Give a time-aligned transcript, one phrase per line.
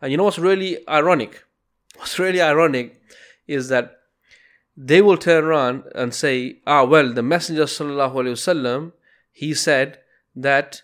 [0.00, 1.44] And you know what's really ironic?
[1.96, 3.00] What's really ironic
[3.46, 3.98] is that
[4.76, 8.92] they will turn around and say, ah, well, the Messenger sallallahu alaihi wasallam,
[9.32, 9.98] he said
[10.36, 10.82] that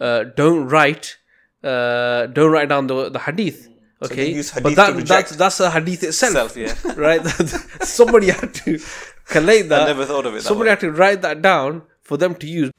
[0.00, 1.16] uh, don't write,
[1.62, 3.68] uh, don't write down the, the hadith.
[4.02, 6.74] Okay, use but that, that's that's a hadith itself, Self, yeah.
[6.96, 7.24] right?
[7.80, 8.78] Somebody had to
[9.24, 9.82] collate that.
[9.82, 10.70] I never thought of it that Somebody way.
[10.70, 12.70] had to write that down for them to use.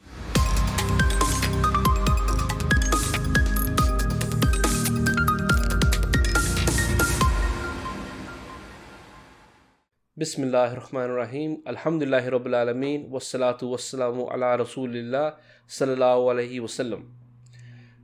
[10.18, 11.62] Bismillahir Rahmanir Rahim.
[11.68, 13.10] Alhamdulillahi Rabbil Alameen.
[13.10, 15.36] Wassalatu wassalamu ala Rasulillah
[15.68, 17.08] sallallahu alayhi wasallam.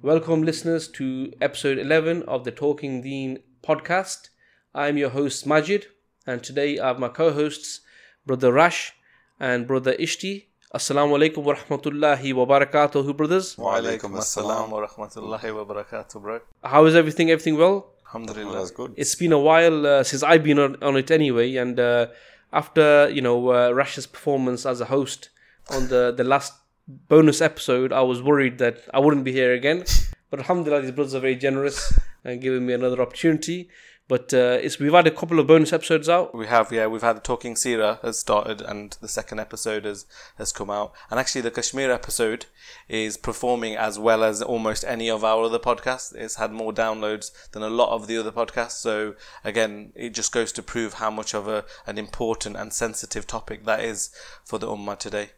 [0.01, 4.27] Welcome, listeners, to episode 11 of the Talking Deen podcast.
[4.75, 5.85] I'm your host, Majid,
[6.27, 7.79] and today I have my co hosts,
[8.25, 8.91] Brother Rash
[9.39, 10.47] and Brother Ishti.
[10.75, 13.57] Assalamu alaikum wa rahmatullahi wa barakatuh, brothers.
[13.57, 16.41] Wa alaikum assalam wa rahmatullahi wa barakatuh, bro.
[16.61, 17.31] How is everything?
[17.31, 17.90] Everything well?
[18.13, 18.57] Alhamdulillah.
[18.59, 18.93] That's good.
[18.97, 22.07] It's been a while uh, since I've been on, on it anyway, and uh,
[22.51, 25.29] after you know uh, Rash's performance as a host
[25.69, 26.53] on the the last
[26.87, 29.85] bonus episode, I was worried that I wouldn't be here again.
[30.29, 33.69] But Alhamdulillah, these brothers are very generous and giving me another opportunity.
[34.07, 36.35] But uh, it's we've had a couple of bonus episodes out.
[36.35, 40.05] We have, yeah, we've had the Talking Sira has started and the second episode has,
[40.37, 40.91] has come out.
[41.09, 42.47] And actually, the Kashmir episode
[42.89, 46.13] is performing as well as almost any of our other podcasts.
[46.13, 48.71] It's had more downloads than a lot of the other podcasts.
[48.71, 53.25] So, again, it just goes to prove how much of a, an important and sensitive
[53.27, 54.13] topic that is
[54.43, 55.29] for the Ummah today.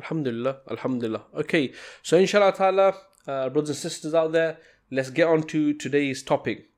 [0.00, 1.22] Alhamdulillah, Alhamdulillah.
[1.34, 2.94] Okay, so inshallah ta'ala,
[3.26, 4.56] uh, brothers and sisters out there,
[4.90, 6.69] let's get on to today's topic.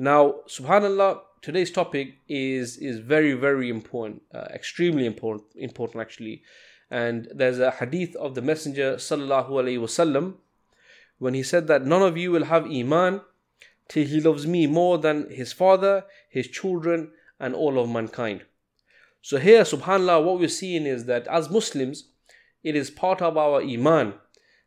[0.00, 6.42] Now, subhanallah, today's topic is is very, very important, uh, extremely important, important actually.
[6.88, 10.34] And there's a hadith of the Messenger sallallahu alaihi wasallam
[11.18, 13.22] when he said that none of you will have iman
[13.88, 18.42] till he loves me more than his father, his children, and all of mankind.
[19.20, 22.04] So here, subhanallah, what we're seeing is that as Muslims,
[22.62, 24.14] it is part of our iman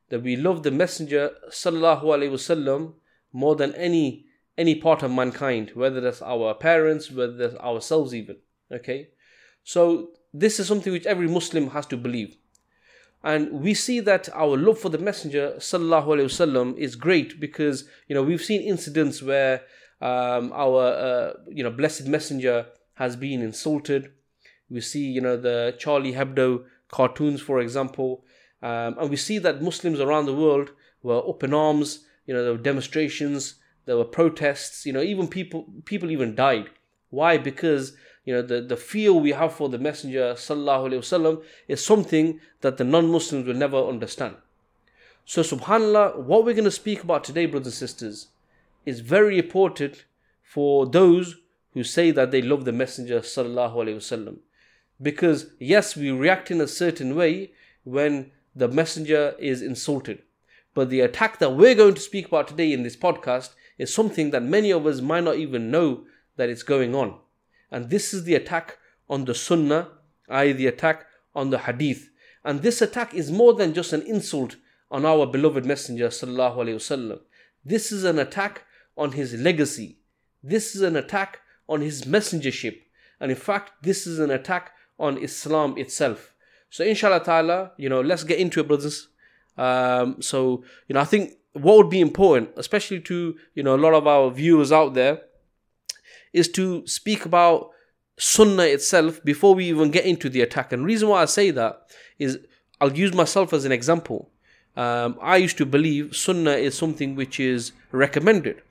[0.10, 2.96] that we love the Messenger sallallahu alaihi wasallam
[3.32, 4.26] more than any
[4.58, 8.38] any part of mankind, whether that's our parents, whether that's ourselves even.
[8.72, 9.10] Okay,
[9.64, 12.38] so this is something which every Muslim has to believe,
[13.24, 17.86] and we see that our love for the Messenger sallallahu alaihi wasallam is great because
[18.08, 19.62] you know we've seen incidents where
[20.02, 24.12] um, our uh, you know blessed Messenger has been insulted.
[24.70, 28.24] We see you know the Charlie Hebdo cartoons, for example,
[28.62, 30.72] um, and we see that Muslims around the world
[31.04, 32.06] were up in arms.
[32.26, 33.56] You know there were demonstrations,
[33.92, 34.86] there were protests.
[34.86, 36.70] You know even people people even died.
[37.10, 37.38] Why?
[37.38, 37.92] Because
[38.24, 42.40] you know the, the feel we have for the Messenger sallallahu alaihi wasallam is something
[42.62, 44.38] that the non-Muslims will never understand.
[45.26, 48.28] So subhanallah, what we're going to speak about today, brothers and sisters,
[48.86, 50.06] is very important
[50.42, 51.36] for those
[51.74, 54.38] who say that they love the Messenger sallallahu alaihi wasallam.
[55.02, 57.52] Because yes, we react in a certain way
[57.84, 60.22] when the Messenger is insulted.
[60.74, 64.32] But the attack that we're going to speak about today in this podcast is something
[64.32, 66.06] that many of us might not even know
[66.38, 67.18] that it's going on.
[67.72, 68.78] And this is the attack
[69.10, 69.90] on the Sunnah,
[70.30, 71.06] i.e., the attack
[71.36, 72.10] on the Hadith.
[72.44, 74.56] And this attack is more than just an insult
[74.90, 76.10] on our beloved Messenger.
[77.64, 78.64] This is an attack
[78.98, 79.98] on his legacy.
[80.44, 81.40] This is an attack
[81.70, 82.82] on his messengership.
[83.20, 86.34] And in fact, this is an attack on Islam itself.
[86.70, 89.10] So, inshallah ta'ala, you know, let's get into it, brothers.
[89.58, 93.78] Um, so, you know, I think what would be important, especially to, you know, a
[93.78, 95.22] lot of our viewers out there,
[96.34, 97.72] is to speak about
[98.18, 100.72] Sunnah itself before we even get into the attack.
[100.72, 101.82] And the reason why I say that
[102.20, 102.40] is
[102.80, 104.30] I'll use myself as an example.
[104.76, 108.62] Um, I used to believe Sunnah is something which is recommended.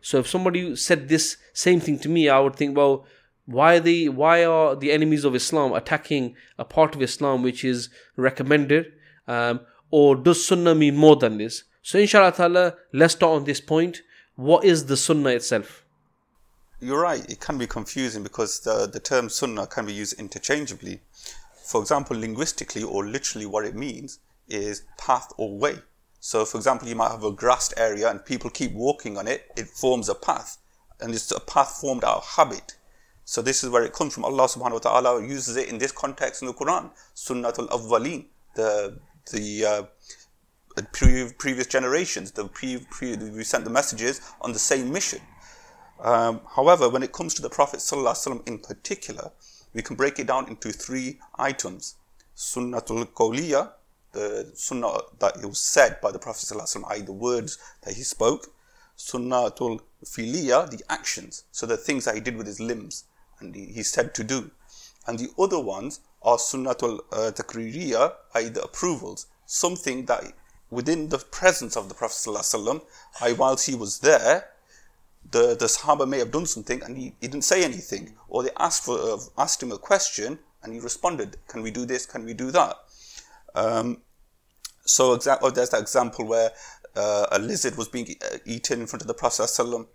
[0.00, 3.06] So if somebody said this same thing to me, I would think, well,
[3.46, 7.64] why are they why are the enemies of Islam attacking a part of Islam which
[7.64, 8.92] is recommended?
[9.26, 9.60] Um,
[9.90, 11.64] or does Sunnah mean more than this?
[11.88, 14.02] So inshallah ta'ala, let's start on this point.
[14.36, 15.86] What is the Sunnah itself?
[16.80, 21.00] You're right, it can be confusing because the, the term sunnah can be used interchangeably.
[21.64, 24.18] For example, linguistically or literally, what it means
[24.48, 25.76] is path or way.
[26.20, 29.50] So, for example, you might have a grassed area and people keep walking on it,
[29.56, 30.58] it forms a path,
[31.00, 32.76] and it's a path formed out of habit.
[33.24, 34.26] So, this is where it comes from.
[34.26, 38.26] Allah subhanahu wa ta'ala uses it in this context in the Quran Sunnatul Awwaleen,
[38.56, 38.98] the,
[39.32, 39.82] the uh,
[40.82, 45.20] pre- previous generations, the pre- pre- we sent the messages on the same mission.
[46.00, 47.82] Um, however, when it comes to the Prophet
[48.46, 49.32] in particular,
[49.74, 51.96] we can break it down into three items.
[52.36, 53.72] Sunnatul Qawliya,
[54.12, 56.50] the sunnah that was said by the Prophet
[56.88, 57.00] i.e.
[57.02, 58.52] the words that he spoke.
[58.98, 63.04] sunnatul filiya, the actions, so the things that he did with his limbs
[63.38, 64.50] and he, he said to do.
[65.06, 68.48] And the other ones are sunnatul uh, takririya, i.e.
[68.48, 70.32] the approvals, something that
[70.69, 72.81] within the presence of the Prophet ﷺ,
[73.21, 73.33] i.e.
[73.33, 74.49] whilst he was there,
[75.29, 78.49] the, the Sahaba may have done something and he, he didn't say anything, or they
[78.57, 82.05] asked for uh, asked him a question and he responded, "Can we do this?
[82.05, 82.75] Can we do that?"
[83.55, 84.01] Um,
[84.85, 86.51] so exa- oh, there's that example where
[86.95, 89.87] uh, a lizard was being uh, eaten in front of the Prophet ﷺ,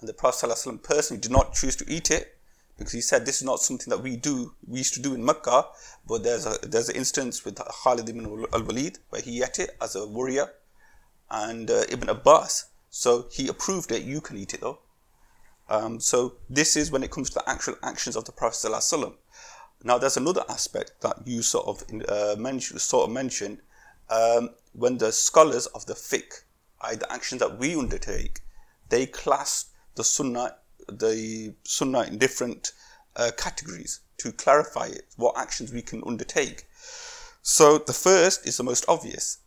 [0.00, 2.36] and the Prophet ﷺ personally did not choose to eat it
[2.79, 5.23] because he said this is not something that we do we used to do in
[5.23, 5.65] Mecca
[6.07, 9.95] but there's a there's an instance with Khalid ibn al-Walid where he ate it as
[9.95, 10.49] a warrior
[11.29, 14.79] and uh, Ibn Abbas so he approved it you can eat it though
[15.69, 19.13] um, so this is when it comes to the actual actions of the Prophet ﷺ.
[19.83, 23.59] now there's another aspect that you sort of uh, mentioned sort of mentioned
[24.09, 26.43] um, when the scholars of the fiqh,
[26.81, 26.95] i.e.
[26.95, 28.41] the actions that we undertake,
[28.89, 29.65] they class
[29.95, 30.55] the sunnah,
[30.91, 32.71] the sunnah in different
[33.15, 36.65] uh, categories to clarify it, what actions we can undertake.
[37.41, 39.39] So the first is the most obvious,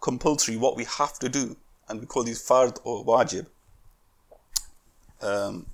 [0.00, 1.56] compulsory, what we have to do,
[1.88, 3.46] and we call these fard or wajib.
[5.20, 5.66] Um,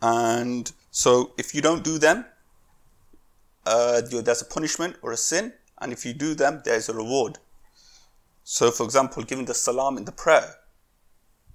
[0.00, 2.24] and so if you don't do them,
[3.64, 7.38] uh, there's a punishment or a sin, and if you do them, there's a reward.
[8.44, 10.56] So, for example, giving the salam in the prayer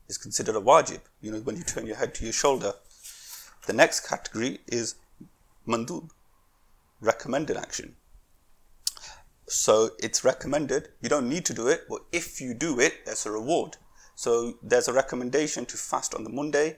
[0.07, 2.74] is considered a wajib, you know, when you turn your head to your shoulder.
[3.65, 4.95] The next category is
[5.68, 6.09] mandub,
[7.01, 7.95] recommended action.
[9.48, 13.25] So it's recommended, you don't need to do it, but if you do it, there's
[13.25, 13.77] a reward.
[14.15, 16.77] So there's a recommendation to fast on the Monday,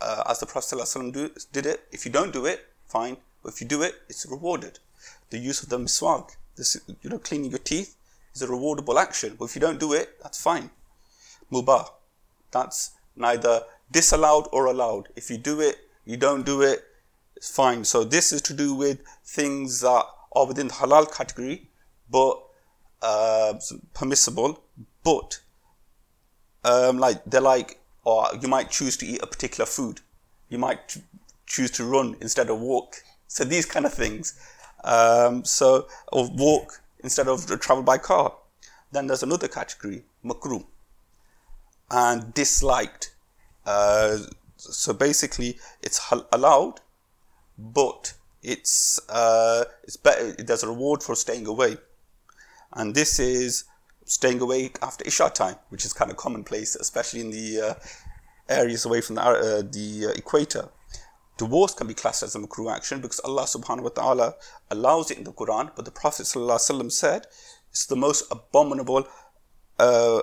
[0.00, 1.86] uh, as the Prophet ﷺ did it.
[1.92, 4.78] If you don't do it, fine, but if you do it, it's rewarded
[5.30, 7.96] the use of the miswak, this, you know, cleaning your teeth
[8.34, 9.36] is a rewardable action.
[9.38, 10.70] But if you don't do it, that's fine.
[11.52, 11.88] Mubah,
[12.50, 15.08] that's neither disallowed or allowed.
[15.16, 16.84] If you do it, you don't do it,
[17.36, 17.84] it's fine.
[17.84, 21.68] So this is to do with things that are within the halal category,
[22.10, 22.42] but
[23.02, 23.54] uh,
[23.94, 24.62] permissible,
[25.04, 25.40] but
[26.64, 30.00] um, like they're like, or you might choose to eat a particular food.
[30.48, 30.96] You might
[31.46, 32.96] choose to run instead of walk.
[33.26, 34.38] So these kind of things
[34.84, 38.34] um, so, or walk instead of travel by car.
[38.92, 40.64] Then there's another category, makruh,
[41.90, 43.14] and disliked.
[43.66, 44.18] Uh,
[44.56, 46.00] so basically, it's
[46.32, 46.80] allowed,
[47.58, 50.32] but it's uh, it's better.
[50.32, 51.76] There's a reward for staying away,
[52.72, 53.64] and this is
[54.04, 57.74] staying awake after Isha time, which is kind of commonplace, especially in the uh,
[58.48, 60.68] areas away from the, uh, the uh, equator.
[61.36, 64.34] Divorce can be classed as a makruh action because Allah subhanahu wa ta'ala
[64.70, 67.26] allows it in the Quran, but the Prophet said
[67.70, 69.06] it's the most abominable,
[69.78, 70.20] uh,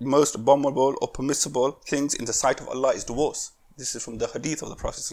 [0.00, 3.52] most abominable or permissible things in the sight of Allah is divorce.
[3.76, 5.04] This is from the hadith of the Prophet.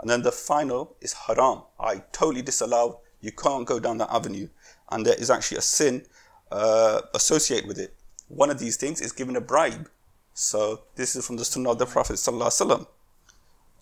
[0.00, 1.62] And then the final is haram.
[1.80, 4.48] I totally disallow, you can't go down that avenue.
[4.90, 6.06] And there is actually a sin
[6.52, 7.94] uh, associated with it.
[8.28, 9.90] One of these things is giving a bribe.
[10.34, 12.18] So this is from the sunnah of the Prophet.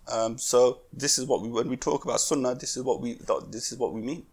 [0.06, 3.18] Um, so this is what we when we talk about sunnah, this is what we
[3.50, 4.26] this is what we mean.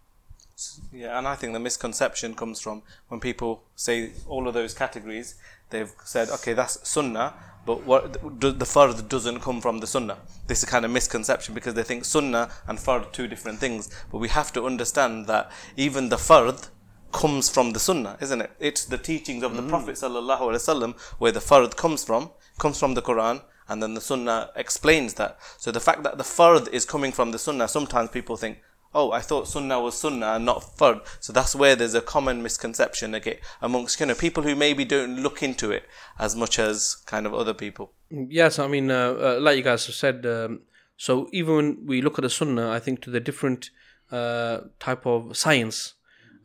[0.91, 5.35] Yeah, and I think the misconception comes from when people say all of those categories.
[5.69, 7.33] They've said, okay, that's sunnah,
[7.65, 10.17] but what the fard doesn't come from the sunnah.
[10.47, 13.59] This is a kind of misconception because they think sunnah and fard are two different
[13.59, 13.89] things.
[14.11, 16.69] But we have to understand that even the fard
[17.11, 18.51] comes from the sunnah, isn't it?
[18.59, 19.69] It's the teachings of the mm.
[19.69, 23.41] Prophet sallallahu alaihi wasallam where the fard comes from, comes from the Quran,
[23.71, 25.37] and then the Sunnah explains that.
[25.57, 28.59] So the fact that the fard is coming from the Sunnah, sometimes people think,
[28.93, 31.01] oh, I thought Sunnah was Sunnah and not fard.
[31.19, 35.21] So that's where there's a common misconception again amongst you know people who maybe don't
[35.21, 35.83] look into it
[36.19, 37.93] as much as kind of other people.
[38.09, 40.25] Yes, I mean, uh, uh, like you guys have said.
[40.25, 40.61] Um,
[40.97, 43.69] so even when we look at the Sunnah, I think to the different
[44.11, 45.95] uh, type of science.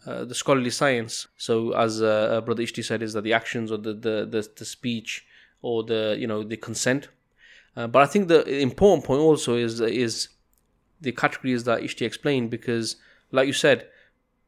[0.06, 1.26] Uh, the scholarly science.
[1.36, 4.48] So, as uh, uh, Brother Ishti said, is that the actions or the, the, the,
[4.54, 5.26] the speech
[5.62, 7.08] or the you know the consent
[7.74, 10.28] but I think the important point also is is
[11.00, 12.96] the categories that Ishti explained because,
[13.30, 13.88] like you said,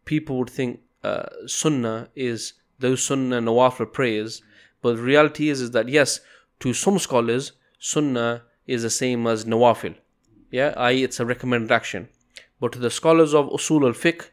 [0.04, 4.42] people would think uh, Sunnah is those Sunnah Nawafil prayers,
[4.82, 6.20] but the reality is is that yes,
[6.60, 9.94] to some scholars, Sunnah is the same as Nawafil,
[10.50, 11.02] yeah, i.e.
[11.02, 12.08] it's a recommended action.
[12.60, 14.30] But to the scholars of Usul al-Fiqh,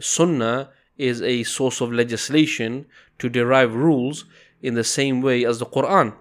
[0.00, 2.86] Sunnah is a source of legislation
[3.18, 4.24] to derive rules
[4.62, 6.14] in the same way as the Quran.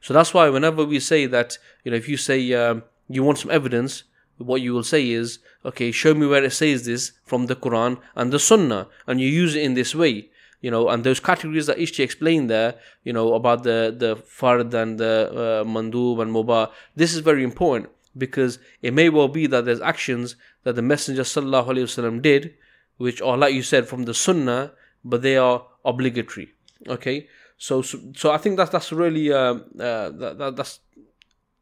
[0.00, 3.38] So that's why whenever we say that, you know, if you say um, you want
[3.38, 4.04] some evidence,
[4.40, 8.00] what you will say is, okay, show me where it says this from the Quran
[8.14, 10.30] and the Sunnah, and you use it in this way.
[10.60, 14.74] you know, and those categories that Ishti explained there, you know, about the the fard
[14.74, 16.70] and the uh, mandub and mubah.
[16.94, 21.22] This is very important because it may well be that there's actions that the Messenger
[21.22, 22.54] sallallahu alaihi wasallam did,
[22.98, 24.72] which are like you said from the sunnah,
[25.04, 26.50] but they are obligatory.
[26.86, 30.80] Okay, so so, so I think that's that's really uh, uh, that, that, that's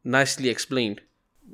[0.03, 1.01] nicely explained.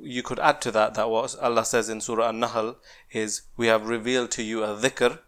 [0.00, 2.76] You could add to that that what Allah says in Surah An-Nahl
[3.10, 5.20] is, "We have revealed to you a dhikr,"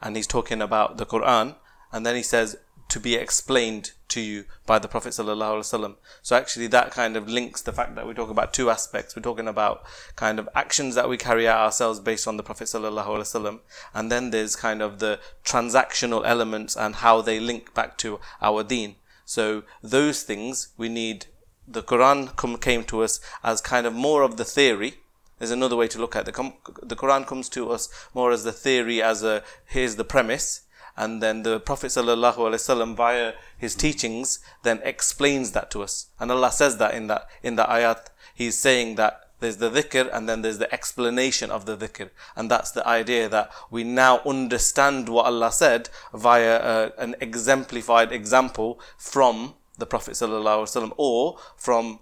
[0.00, 1.56] and He's talking about the Quran,
[1.92, 2.56] and then He says,
[2.88, 7.60] "To be explained to you by the Prophet sallallahu So actually, that kind of links
[7.60, 9.14] the fact that we talk about two aspects.
[9.14, 9.84] We're talking about
[10.16, 13.60] kind of actions that we carry out ourselves based on the Prophet sallallahu
[13.94, 18.62] and then there's kind of the transactional elements and how they link back to our
[18.62, 18.96] Deen.
[19.24, 21.26] So those things we need
[21.70, 24.94] the Quran come, came to us as kind of more of the theory.
[25.38, 26.34] There's another way to look at it.
[26.34, 30.62] The, the Quran comes to us more as the theory, as a here's the premise,
[30.96, 36.08] and then the Prophet ﷺ via his teachings then explains that to us.
[36.18, 40.08] And Allah says that in that in the ayat, He's saying that there's the dhikr
[40.12, 42.10] and then there's the explanation of the dhikr.
[42.36, 48.12] And that's the idea that we now understand what Allah said via uh, an exemplified
[48.12, 52.00] example from the Prophet ﷺ or from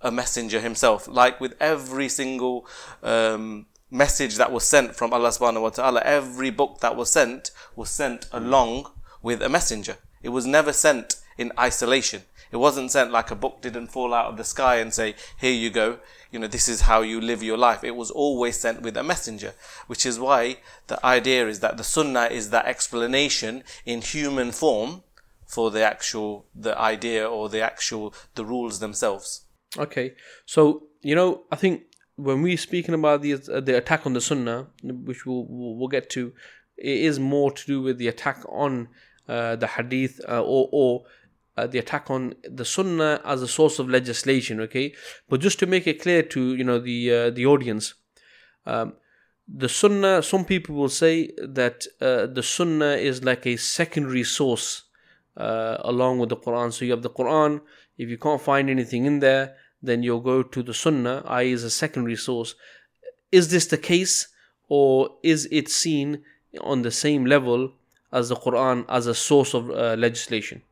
[0.00, 1.08] a messenger himself.
[1.08, 2.66] Like with every single
[3.02, 7.50] um, message that was sent from Allah subhanahu wa ta'ala, every book that was sent
[7.74, 8.90] was sent along
[9.22, 9.96] with a messenger.
[10.22, 12.22] It was never sent in isolation.
[12.52, 15.52] It wasn't sent like a book didn't fall out of the sky and say, here
[15.52, 15.98] you go,
[16.30, 17.82] you know, this is how you live your life.
[17.82, 19.54] It was always sent with a messenger,
[19.86, 25.02] which is why the idea is that the sunnah is that explanation in human form
[25.46, 29.44] for the actual the idea or the actual the rules themselves.
[29.78, 30.14] Okay,
[30.46, 31.82] so you know, I think
[32.16, 36.10] when we're speaking about the uh, the attack on the Sunnah, which we'll we'll get
[36.10, 36.32] to,
[36.76, 38.88] it is more to do with the attack on
[39.28, 41.04] uh, the Hadith uh, or or
[41.56, 44.60] uh, the attack on the Sunnah as a source of legislation.
[44.60, 44.94] Okay,
[45.28, 47.94] but just to make it clear to you know the uh, the audience.
[48.66, 48.94] Um,
[49.46, 54.84] the Sunnah, some people will say that uh, the Sunnah is like a secondary source
[55.37, 56.71] uh, along with the Quran.
[56.73, 57.61] So you have the Quran.
[57.97, 61.63] If you can't find anything in there, then you'll go to the Sunnah, i.e., as
[61.63, 62.55] a secondary source.
[63.31, 64.27] Is this the case,
[64.67, 66.23] or is it seen
[66.61, 67.73] on the same level
[68.11, 70.63] as the Quran as a source of uh, legislation?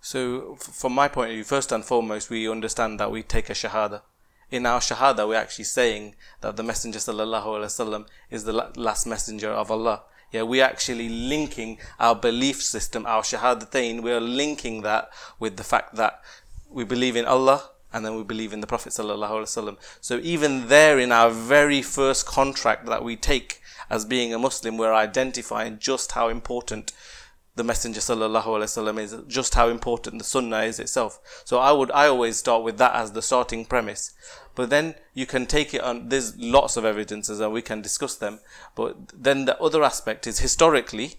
[0.00, 3.52] So, from my point of view, first and foremost, we understand that we take a
[3.52, 4.02] shahada.
[4.50, 9.70] In our shahada, we're actually saying that the Messenger وسلم, is the last messenger of
[9.70, 10.02] Allah.
[10.31, 15.95] yeah, we're actually linking our belief system, our shahadatain, we're linking that with the fact
[15.95, 16.21] that
[16.69, 18.91] we believe in Allah and then we believe in the Prophet.
[18.91, 24.77] So even there in our very first contract that we take as being a Muslim,
[24.77, 26.91] we're identifying just how important
[27.57, 31.19] the Messenger sallallahu wasallam is, just how important the Sunnah is itself.
[31.43, 34.13] So I would, I always start with that as the starting premise.
[34.53, 38.15] But then you can take it on, there's lots of evidences and we can discuss
[38.15, 38.39] them.
[38.75, 41.15] But then the other aspect is historically,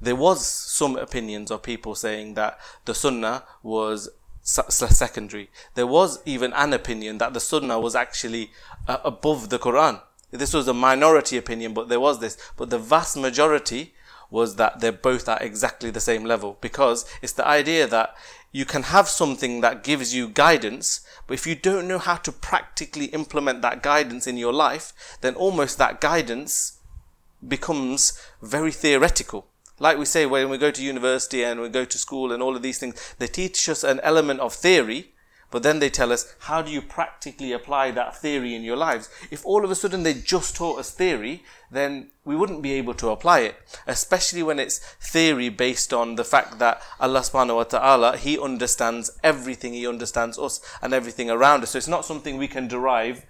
[0.00, 4.08] there was some opinions of people saying that the Sunnah was
[4.42, 5.50] secondary.
[5.74, 8.50] There was even an opinion that the Sunnah was actually
[8.88, 10.00] uh, above the Quran.
[10.30, 12.38] This was a minority opinion, but there was this.
[12.56, 13.94] But the vast majority
[14.30, 18.14] was that they're both at exactly the same level because it's the idea that
[18.52, 22.32] you can have something that gives you guidance, but if you don't know how to
[22.32, 26.78] practically implement that guidance in your life, then almost that guidance
[27.46, 29.46] becomes very theoretical.
[29.78, 32.56] Like we say, when we go to university and we go to school and all
[32.56, 35.12] of these things, they teach us an element of theory,
[35.56, 39.08] but then they tell us, how do you practically apply that theory in your lives?
[39.30, 42.92] If all of a sudden they just taught us theory, then we wouldn't be able
[42.92, 43.56] to apply it.
[43.86, 49.10] Especially when it's theory based on the fact that Allah subhanahu wa ta'ala, He understands
[49.24, 51.70] everything, He understands us and everything around us.
[51.70, 53.24] So it's not something we can derive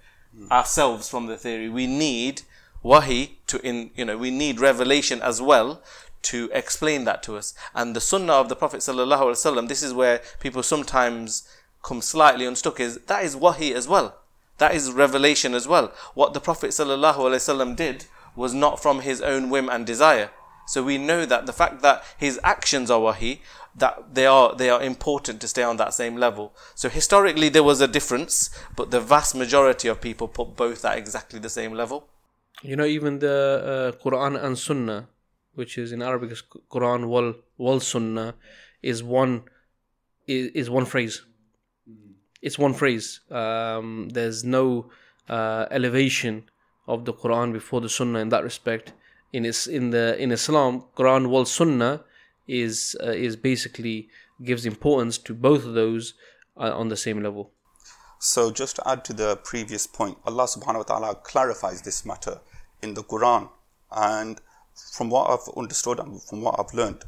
[0.51, 1.69] ourselves from the theory.
[1.69, 2.41] We need
[2.83, 5.81] wahi to in you know we need revelation as well
[6.23, 7.53] to explain that to us.
[7.73, 11.47] And the sunnah of the Prophet ﷺ, this is where people sometimes
[11.83, 14.17] come slightly unstuck, is that is wahi as well.
[14.57, 15.93] That is revelation as well.
[16.15, 18.05] What the Prophet ﷺ did
[18.35, 20.31] was not from his own whim and desire.
[20.67, 23.41] So we know that the fact that his actions are wahi,
[23.75, 26.53] that they are they are important to stay on that same level.
[26.75, 30.97] So historically there was a difference, but the vast majority of people put both at
[30.97, 32.07] exactly the same level.
[32.63, 35.07] You know, even the uh, Quran and Sunnah,
[35.53, 36.31] which is in Arabic
[36.69, 38.33] Quran wal wal Sunnah,
[38.81, 39.43] is one
[40.27, 41.21] is, is one phrase.
[42.41, 43.21] It's one phrase.
[43.31, 44.89] Um, there's no
[45.29, 46.49] uh, elevation
[46.87, 48.93] of the Quran before the Sunnah in that respect.
[49.33, 52.03] In is in the in Islam, Quran wal Sunnah
[52.47, 54.09] is uh, is basically
[54.43, 56.13] gives importance to both of those
[56.57, 57.51] uh, on the same level.
[58.19, 62.39] So just to add to the previous point, Allah subhanahu wa ta'ala clarifies this matter
[62.81, 63.49] in the Quran.
[63.91, 64.41] And
[64.93, 67.03] from what I've understood and from what I've learned,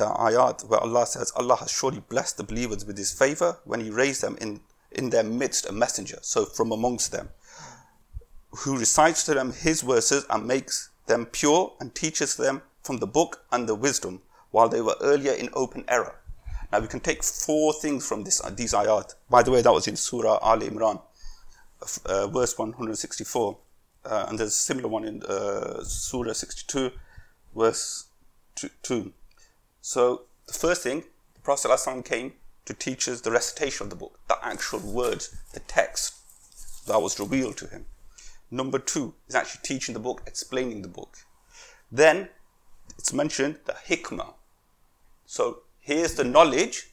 [0.00, 3.80] the ayat where Allah says, Allah has surely blessed the believers with His favor when
[3.80, 7.28] He raised them in, in their midst a messenger, so from amongst them,
[8.50, 13.06] who recites to them His verses and makes them pure and teaches them from the
[13.06, 16.16] book and the wisdom, while they were earlier in open error.
[16.72, 19.14] Now we can take four things from this these ayat.
[19.28, 21.02] By the way, that was in Surah Al Imran,
[22.06, 23.58] uh, verse 164.
[24.02, 26.90] Uh, and there's a similar one in uh, Surah 62,
[27.54, 28.06] verse
[28.82, 29.12] 2.
[29.80, 32.34] So the first thing, the Prophet came
[32.66, 36.14] to teach us the recitation of the book, the actual words, the text
[36.86, 37.86] that was revealed to him.
[38.50, 41.16] Number two is actually teaching the book, explaining the book.
[41.90, 42.28] Then
[42.98, 44.34] it's mentioned the hikmah.
[45.24, 46.90] So here's the knowledge.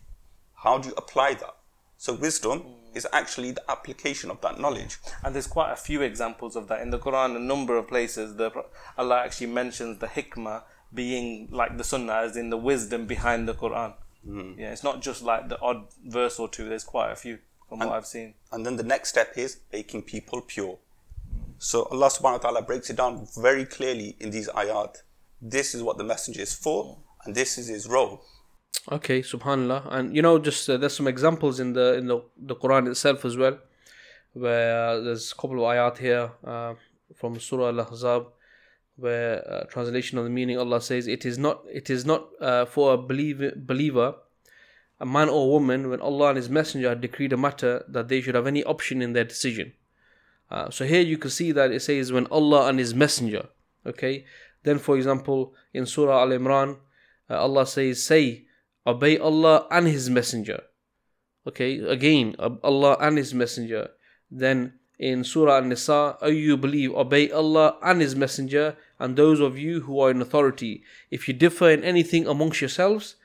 [0.55, 1.55] How do you apply that?
[1.97, 2.63] So wisdom
[2.93, 4.97] is actually the application of that knowledge.
[5.23, 7.35] And there's quite a few examples of that in the Quran.
[7.35, 8.51] A number of places, the
[8.97, 10.63] Allah actually mentions the hikmah
[10.93, 13.93] being like the Sunnah, as in the wisdom behind the Quran.
[14.27, 14.57] Mm.
[14.57, 16.67] Yeah, it's not just like the odd verse or two.
[16.67, 17.39] There's quite a few
[17.69, 18.33] from and, what I've seen.
[18.51, 20.77] And then the next step is making people pure.
[21.59, 24.97] So Allah Subhanahu wa Taala breaks it down very clearly in these ayat.
[25.41, 28.21] This is what the messenger is for, and this is his role.
[28.91, 29.87] Okay, subhanallah.
[29.91, 33.25] And you know, just uh, there's some examples in the in the, the Quran itself
[33.25, 33.57] as well,
[34.33, 36.73] where uh, there's a couple of ayat here uh,
[37.15, 38.27] from Surah Al-Ahzab,
[38.97, 42.65] where uh, translation of the meaning Allah says, "It is not it is not uh,
[42.65, 44.15] for a believer, believer,
[44.99, 48.35] a man or woman, when Allah and His Messenger decreed a matter that they should
[48.35, 49.73] have any option in their decision."
[50.49, 53.47] Uh, so here you can see that it says when Allah and His Messenger.
[53.85, 54.25] Okay.
[54.63, 56.77] Then, for example, in Surah Al Imran,
[57.29, 58.47] Allah says, "Say."
[58.87, 60.63] obey Allah and His Messenger.
[61.45, 63.91] Okay, again, Allah and His Messenger.
[64.31, 69.58] Then in Surah An-Nisa, O you believe, obey Allah and His Messenger and those of
[69.58, 70.82] you who are in authority.
[71.10, 73.16] If you differ in anything amongst yourselves,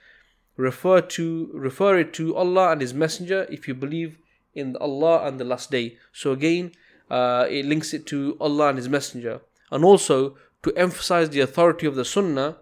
[0.55, 4.17] refer to refer it to Allah and His Messenger if you believe
[4.53, 5.97] in Allah and the last day.
[6.11, 6.71] So again,
[7.09, 9.41] uh, it links it to Allah and His Messenger.
[9.71, 12.57] And also to emphasize the authority of the Sunnah,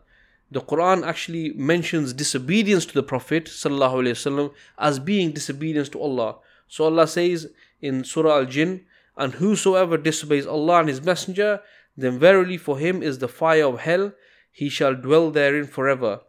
[0.52, 6.36] the Quran actually mentions disobedience to the Prophet وسلم, as being disobedience to Allah.
[6.68, 7.50] So Allah says
[7.82, 8.86] in Surah Al Jinn,
[9.18, 11.62] And whosoever disobeys Allah and His Messenger,
[12.03, 14.13] then verily for him is the fire of hell,
[14.51, 16.21] he shall dwell therein forever.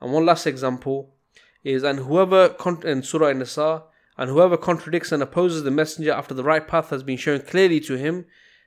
[0.00, 1.14] And one last example
[1.62, 3.84] is, And whoever, in Surah An-Nisa,
[4.16, 7.80] and whoever contradicts and opposes the Messenger after the right path has been shown clearly
[7.80, 8.26] to him,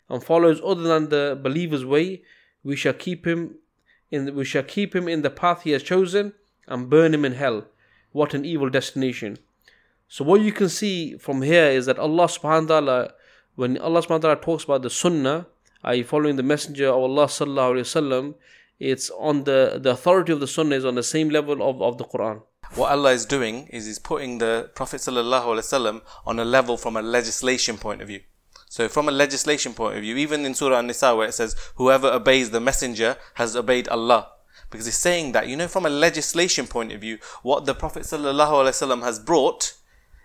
[0.10, 2.24] and follows other than the believer's way,
[2.63, 3.56] we shall keep him
[4.12, 6.34] in, we shall keep him in the path he has chosen
[6.68, 7.66] and burn him in hell.
[8.12, 9.39] What an evil destination.
[10.08, 13.13] So what you can see from here is that Allah subhanahu wa ta'ala,
[13.56, 15.48] when Allah subhanahu wa ta'ala talks about the sunnah,
[15.84, 16.04] i.e.
[16.04, 18.36] following the messenger of Allah sallallahu alayhi wasallam,
[18.80, 21.98] it's on the, the authority of the sunnah is on the same level of, of
[21.98, 22.41] the Quran.
[22.76, 26.76] What Allah is doing is He's putting the Prophet sallallahu alaihi wasallam on a level
[26.78, 28.22] from a legislation point of view.
[28.67, 32.08] So from a legislation point of view, even in Surah An-Nisa where it says, whoever
[32.08, 34.30] obeys the messenger has obeyed Allah.
[34.72, 38.02] Because he's saying that, you know, from a legislation point of view, what the Prophet
[38.02, 39.76] ﷺ has brought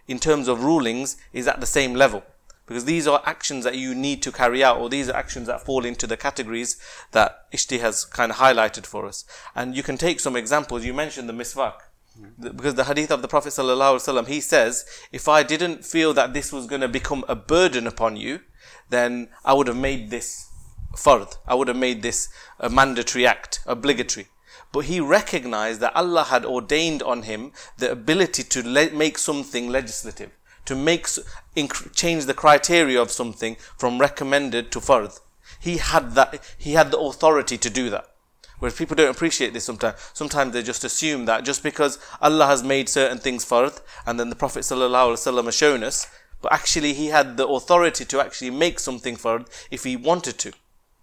[0.06, 2.22] in terms of rulings is at the same level.
[2.68, 5.64] Because these are actions that you need to carry out, or these are actions that
[5.64, 6.78] fall into the categories
[7.12, 9.24] that Ishti has kind of highlighted for us.
[9.54, 10.84] And you can take some examples.
[10.84, 11.74] You mentioned the miswak
[12.20, 12.56] mm-hmm.
[12.56, 16.52] because the hadith of the Prophet ﷺ, he says, if I didn't feel that this
[16.52, 18.40] was going to become a burden upon you,
[18.90, 20.46] then I would have made this
[20.94, 21.36] fard.
[21.46, 22.28] I would have made this
[22.60, 24.28] a mandatory act, obligatory.
[24.72, 29.68] But he recognized that Allah had ordained on him the ability to le- make something
[29.68, 30.30] legislative,
[30.68, 31.06] to make
[31.94, 35.18] change the criteria of something from recommended to fard.
[35.58, 36.44] He had that.
[36.58, 38.06] He had the authority to do that.
[38.58, 39.96] Whereas people don't appreciate this sometimes.
[40.12, 44.28] Sometimes they just assume that just because Allah has made certain things fard, and then
[44.28, 46.06] the Prophet sallallahu ﷺ has shown us,
[46.42, 50.52] but actually he had the authority to actually make something fard if he wanted to.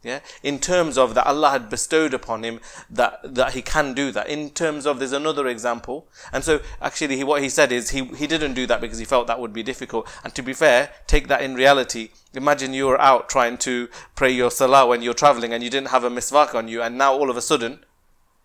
[0.06, 2.60] Yeah, in terms of that Allah had bestowed upon him
[2.92, 4.30] that that he can do that.
[4.30, 8.06] In terms of there's another example, and so actually he, what he said is he
[8.06, 10.08] he didn't do that because he felt that would be difficult.
[10.24, 12.10] And to be fair, take that in reality.
[12.36, 15.88] Imagine you were out trying to pray your salah when you're traveling and you didn't
[15.88, 17.84] have a miswak on you, and now all of a sudden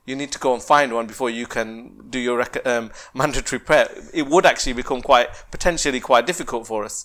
[0.07, 3.91] you need to go and find one before you can do your um, mandatory prayer.
[4.15, 7.05] It would actually become quite potentially quite difficult for us.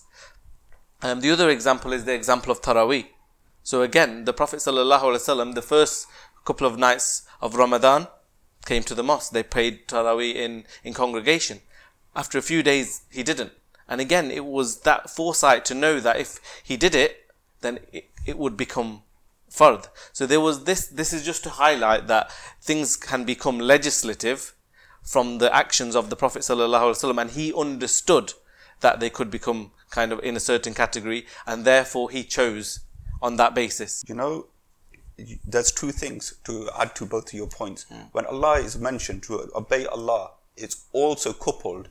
[1.02, 3.08] Um, the other example is the example of Taraweeh.
[3.66, 6.06] So again, the Prophet ﷺ, the first
[6.46, 8.08] couple of nights of Ramadan,
[8.64, 9.32] came to the mosque.
[9.32, 11.62] They prayed Taraweeh in, in congregation.
[12.16, 13.54] After a few days, he didn't.
[13.90, 17.26] And again, it was that foresight to know that if he did it,
[17.62, 19.02] then it, it would become
[19.50, 19.88] fard.
[20.14, 24.54] So there was this, this is just to highlight that things can become legislative
[25.02, 28.34] from the actions of the Prophet ﷺ and he understood
[28.82, 32.82] that they could become kind of in a certain category and therefore he chose
[33.22, 34.04] on that basis.
[34.08, 34.48] You know,
[35.46, 37.86] there's two things to add to both of your points.
[37.92, 38.10] Mm.
[38.12, 41.90] When Allah is mentioned to obey Allah, it's also coupled,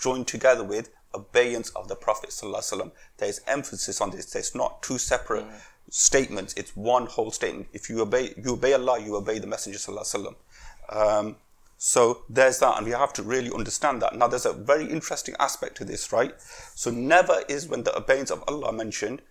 [0.00, 2.92] joined together with obedience of the Prophet ﷺ.
[3.18, 4.26] There's emphasis on this.
[4.26, 5.60] There's not two separate mm.
[5.90, 6.54] statements.
[6.54, 7.68] It's one whole statement.
[7.72, 10.34] If you obey, you obey Allah, you obey the Messenger ﷺ.
[10.90, 11.36] Um,
[11.82, 14.14] so there's that, and we have to really understand that.
[14.14, 16.34] Now, there's a very interesting aspect to this, right?
[16.74, 19.22] So never is when the obedience of Allah mentioned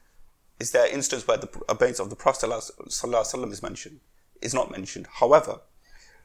[0.61, 4.01] is there an instance where the obedience of the Prophet ﷺ is mentioned?
[4.41, 5.07] Is not mentioned.
[5.15, 5.61] However,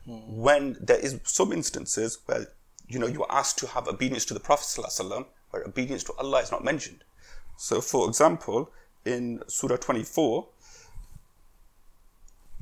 [0.07, 0.27] mm.
[0.27, 2.47] when there is some instances where
[2.88, 6.13] you know you are asked to have obedience to the Prophet ﷺ, where obedience to
[6.19, 7.03] Allah is not mentioned.
[7.57, 8.71] So, for example,
[9.05, 10.47] in Surah 24,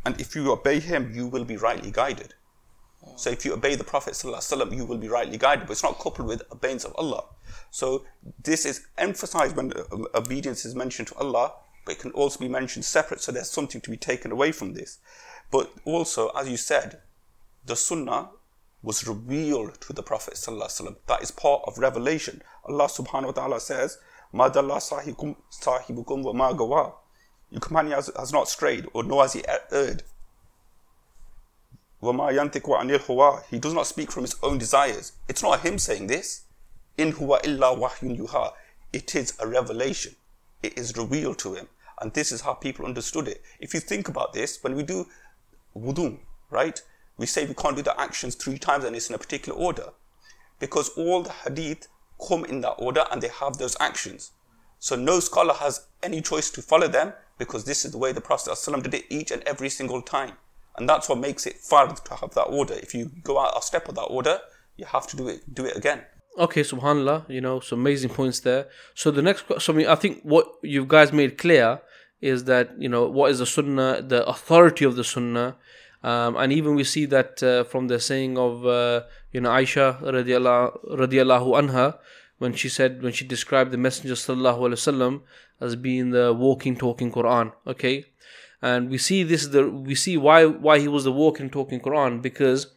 [0.06, 2.34] and if you obey him, you will be rightly guided.
[3.16, 5.68] So if you obey the Prophet ﷺ, you will be rightly guided.
[5.68, 7.24] But it's not coupled with obedience of Allah.
[7.73, 8.05] So
[8.41, 11.55] this is emphasized when uh, obedience is mentioned to Allah,
[11.87, 13.23] but it can also be mentioned separate.
[13.23, 14.99] So there's something to be taken away from this.
[15.51, 17.01] But also, as you said,
[17.65, 18.29] the Sunnah
[18.83, 20.35] was revealed to the Prophet.
[21.07, 22.43] That is part of revelation.
[22.69, 23.97] Allah subhanahu wa ta'ala says,
[24.35, 26.93] Madallah sahibukum wa ma gawa.
[27.51, 30.03] Your companion has, has not strayed, or nor has he erred.
[32.03, 35.13] He does not speak from his own desires.
[35.27, 36.43] It's not him saying this.
[36.97, 38.53] In huwa illa wahyun yuha.
[38.93, 40.15] It is a revelation.
[40.63, 41.69] It is revealed to him.
[42.01, 43.43] And this is how people understood it.
[43.61, 45.07] If you think about this, when we do
[45.77, 46.19] wudu,
[46.51, 46.81] right?
[47.17, 49.91] We say we can't do the actions three times and it's in a particular order.
[50.59, 51.89] Because all the hadith
[52.27, 54.33] come in that order and they have those actions.
[54.79, 58.21] So no scholar has any choice to follow them because this is the way the
[58.21, 60.33] Prophet ﷺ did it each and every single time.
[60.77, 62.75] And that's what makes it fard to have that order.
[62.75, 64.41] If you go out a step of that order,
[64.77, 66.03] you have to do it do it again.
[66.39, 68.69] Okay, subhanallah, you know, some amazing points there.
[68.95, 71.81] So the next so I think what you guys made clear
[72.23, 75.57] is that, you know, what is the sunnah, the authority of the sunnah.
[76.03, 80.01] Um, and even we see that uh, from the saying of, uh, you know, Aisha
[80.03, 81.99] radiallahu, radiallahu anha,
[82.39, 85.21] when she said, when she described the Messenger sallallahu alaihi wasallam
[85.61, 87.53] as being the walking, talking Quran.
[87.67, 88.07] Okay,
[88.63, 92.23] and we see this the we see why why he was the walking talking Quran
[92.23, 92.69] because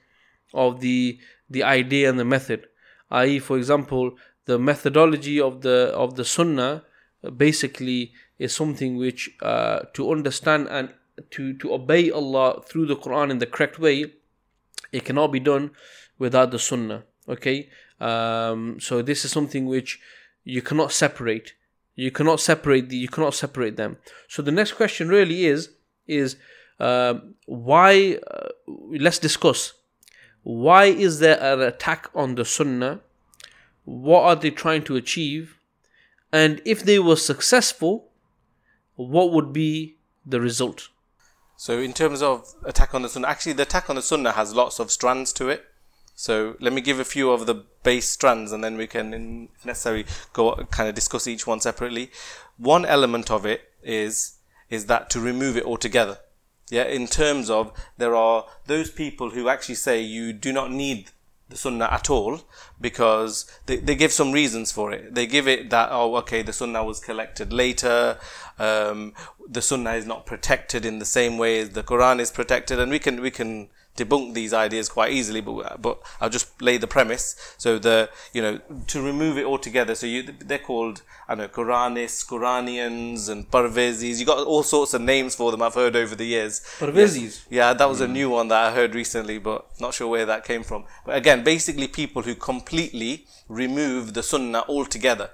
[0.54, 2.68] of the the idea and the method
[3.12, 3.39] i.e.
[3.39, 4.12] for example
[4.46, 6.84] the methodology of the of the sunnah
[7.38, 10.94] basically is something which uh, to understand and
[11.32, 14.13] to to obey Allah through the Quran in the correct way
[14.91, 15.72] it cannot be done
[16.20, 17.70] without the sunnah okay?
[18.00, 20.00] Um, so this is something which
[20.44, 21.54] you cannot separate.
[21.96, 23.98] You cannot separate the you cannot separate them.
[24.28, 25.70] So the next question really is
[26.08, 26.36] is
[26.80, 27.15] uh,
[27.46, 29.74] why uh, let's discuss
[30.45, 32.99] why is there an attack on the sunnah?
[33.84, 35.58] What are they trying to achieve?
[36.31, 38.12] And if they were successful
[38.95, 40.89] what would be the result?
[41.58, 44.53] So in terms of attack on the sunnah actually the attack on the sunnah has
[44.53, 45.65] lots of strands to it.
[46.13, 49.65] So let me give a few of the base strands and then we can if
[49.65, 52.12] necessary go kind of discuss each one separately.
[52.58, 54.38] One element of it is
[54.69, 56.19] is that to remove it altogether.
[56.69, 61.12] Yeah, in terms of there are those people who actually say you do not need
[61.47, 62.41] the sunnah at all
[62.82, 65.13] because they, they give some reasons for it.
[65.13, 68.17] They give it that, oh, okay, the sunnah was collected later,
[68.58, 69.13] um,
[69.47, 72.91] the sunnah is not protected in the same way as the Quran is protected, and
[72.91, 76.88] we can, we can debunk these ideas quite easily, but but I'll just lay the
[76.88, 77.36] premise.
[77.58, 79.95] So the you know to remove it altogether.
[79.95, 84.19] So you they're called I know Quranists, Quranians, and Parvezis.
[84.19, 85.62] You got all sorts of names for them.
[85.62, 86.62] I've heard over the years.
[86.79, 87.45] Parvezis.
[87.49, 88.05] Yeah, that was mm.
[88.05, 90.86] a new one that I heard recently, but not sure where that came from.
[91.05, 95.31] But again, basically people who completely remove the Sunnah altogether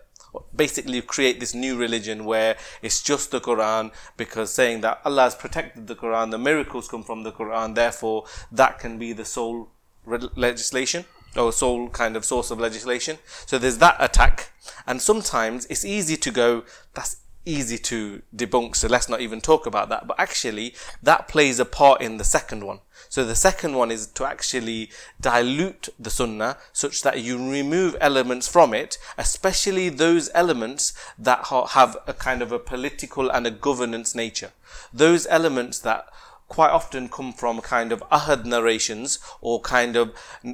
[0.55, 5.35] basically create this new religion where it's just the Quran because saying that Allah has
[5.35, 9.69] protected the Quran, the miracles come from the Quran, therefore that can be the sole
[10.05, 13.17] re- legislation or sole kind of source of legislation.
[13.45, 14.51] So there's that attack.
[14.85, 16.63] And sometimes it's easy to go,
[16.93, 20.07] that's easy to debunk, so let's not even talk about that.
[20.07, 22.79] But actually, that plays a part in the second one.
[23.09, 28.47] So the second one is to actually dilute the sunnah such that you remove elements
[28.47, 34.15] from it, especially those elements that have a kind of a political and a governance
[34.15, 34.51] nature.
[34.93, 36.07] Those elements that
[36.47, 40.13] quite often come from kind of ahad narrations or kind of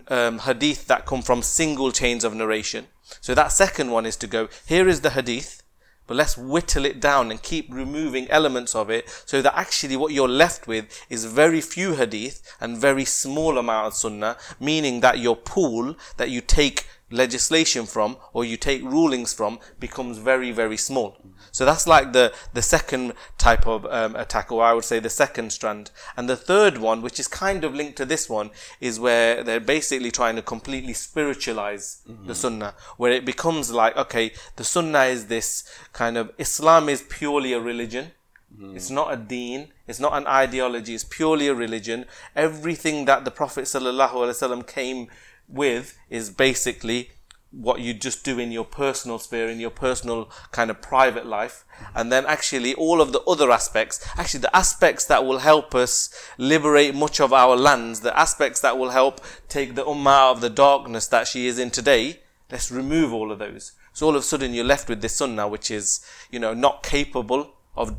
[0.10, 2.86] um, hadith that come from single chains of narration.
[3.20, 5.64] So that second one is to go, here is the hadith,
[6.08, 10.14] but let's whittle it down and keep removing elements of it so that actually what
[10.14, 15.20] you're left with is very few hadith and very small amount of sunnah, meaning that
[15.20, 20.76] your pool that you take legislation from or you take rulings from becomes very very
[20.76, 21.18] small
[21.52, 25.10] so that's like the the second type of um, attack or i would say the
[25.10, 28.50] second strand and the third one which is kind of linked to this one
[28.82, 32.28] is where they're basically trying to completely spiritualize mm-hmm.
[32.28, 37.02] the sunnah where it becomes like okay the sunnah is this kind of islam is
[37.04, 38.12] purely a religion
[38.56, 38.76] Mm.
[38.76, 39.70] It's not a deen.
[39.88, 40.96] It's not an ideology.
[40.96, 42.06] It's purely a religion.
[42.36, 45.08] Everything that the Prophet ﷺ came
[45.48, 47.12] with is basically
[47.52, 51.64] what you just do in your personal sphere, in your personal kind of private life.
[51.96, 56.14] And then actually all of the other aspects, actually the aspects that will help us
[56.38, 60.42] liberate much of our lands, the aspects that will help take the ummah out of
[60.42, 62.20] the darkness that she is in today,
[62.52, 63.72] let's remove all of those.
[63.94, 66.84] So all of a sudden you're left with this sunnah which is, you know, not
[66.84, 67.96] capable of,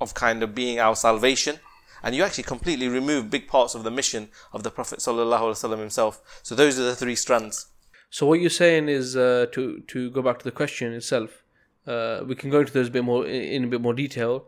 [0.00, 1.58] of kind of being our salvation
[2.02, 6.40] and you actually completely remove big parts of the mission of the Prophet ﷺ himself.
[6.42, 7.66] So those are the three strands.
[8.10, 11.42] So what you're saying is uh, to to go back to the question itself.
[11.86, 14.46] Uh, we can go into those a bit more in a bit more detail,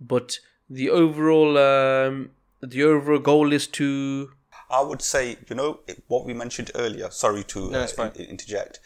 [0.00, 0.38] but
[0.68, 4.32] the overall um, the overall goal is to.
[4.68, 7.10] I would say, you know, what we mentioned earlier.
[7.10, 8.80] Sorry to no, uh, interject.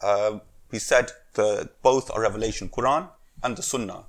[0.00, 0.40] Uh,
[0.72, 3.08] we said the both are revelation, Quran
[3.42, 4.06] and the Sunnah,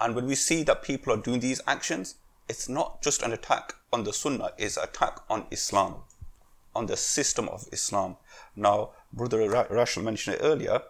[0.00, 2.16] and when we see that people are doing these actions,
[2.48, 5.96] it's not just an tariqah on the Sunnah, it's an attack on Islam,
[6.74, 8.16] on the system of Islam.
[8.56, 10.82] Now, Brother Rashal mentioned it earlier.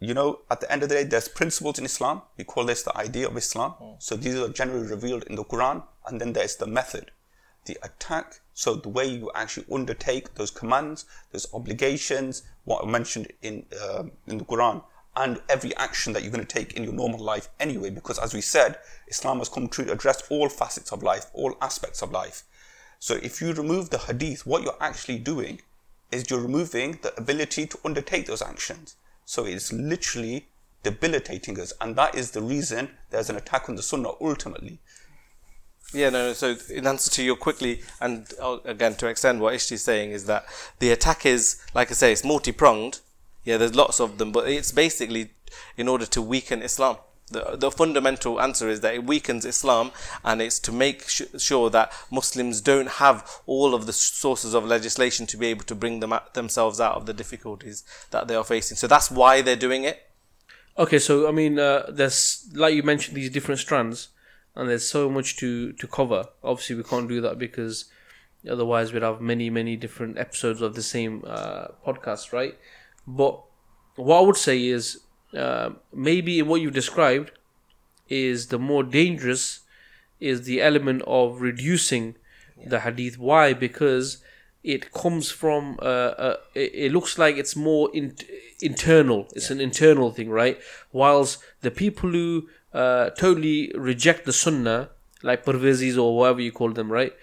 [0.00, 2.22] You know, at the end of the day, there's principles in Islam.
[2.36, 3.74] We call this the idea of Islam.
[3.80, 4.02] Mm.
[4.02, 7.10] So these are generally revealed in the Quran, and then there's the method,
[7.64, 8.40] the attack.
[8.54, 14.04] So the way you actually undertake those commands, those obligations, what I mentioned in uh,
[14.26, 14.84] in the Quran,
[15.18, 17.90] and every action that you're going to take in your normal life anyway.
[17.90, 18.78] Because as we said,
[19.08, 22.44] Islam has come to address all facets of life, all aspects of life.
[23.00, 25.60] So if you remove the hadith, what you're actually doing
[26.12, 28.94] is you're removing the ability to undertake those actions.
[29.24, 30.46] So it's literally
[30.84, 31.72] debilitating us.
[31.80, 34.78] And that is the reason there's an attack on the sunnah ultimately.
[35.92, 36.32] Yeah, no, no.
[36.34, 38.26] So, in answer to your quickly, and
[38.64, 40.44] again to extend what Ishti is saying, is that
[40.80, 43.00] the attack is, like I say, it's multi pronged.
[43.48, 45.30] Yeah, there's lots of them, but it's basically
[45.78, 46.98] in order to weaken Islam.
[47.30, 49.90] The, the fundamental answer is that it weakens Islam
[50.22, 54.66] and it's to make sh- sure that Muslims don't have all of the sources of
[54.66, 58.44] legislation to be able to bring them themselves out of the difficulties that they are
[58.44, 58.76] facing.
[58.76, 60.10] So that's why they're doing it.
[60.76, 64.08] Okay, so I mean, uh, there's like you mentioned these different strands,
[64.54, 66.26] and there's so much to to cover.
[66.44, 67.86] Obviously, we can't do that because
[68.46, 72.58] otherwise we'd have many many different episodes of the same uh, podcast, right?
[73.08, 73.42] But
[73.96, 75.00] what I would say is
[75.34, 77.32] uh, maybe what you described
[78.08, 79.60] is the more dangerous
[80.20, 82.16] is the element of reducing
[82.58, 82.68] yeah.
[82.68, 83.18] the hadith.
[83.18, 83.54] Why?
[83.54, 84.22] Because
[84.62, 88.14] it comes from uh, uh, it, it, looks like it's more in,
[88.60, 89.26] internal.
[89.34, 89.56] It's yeah.
[89.56, 90.60] an internal thing, right?
[90.92, 94.90] Whilst the people who uh, totally reject the sunnah,
[95.22, 97.14] like Parvezis or whatever you call them, right?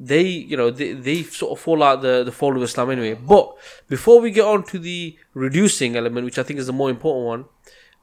[0.00, 3.14] They you know they, they sort of fall out the, the fold of Islam anyway.
[3.14, 3.52] But
[3.88, 7.26] before we get on to the reducing element, which I think is the more important
[7.26, 7.44] one,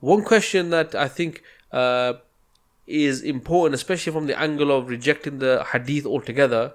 [0.02, 2.14] one question that I think uh,
[2.86, 6.74] is important, especially from the angle of rejecting the hadith altogether,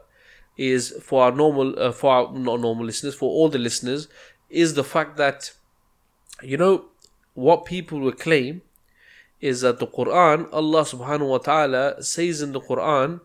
[0.56, 4.09] is for our normal uh, for our not normal listeners, for all the listeners,
[4.48, 5.52] is the fact that
[6.42, 6.87] you know
[7.35, 8.62] what people will claim
[9.40, 13.20] is that the Quran, Allah subhanahu wa ta'ala says in the Quran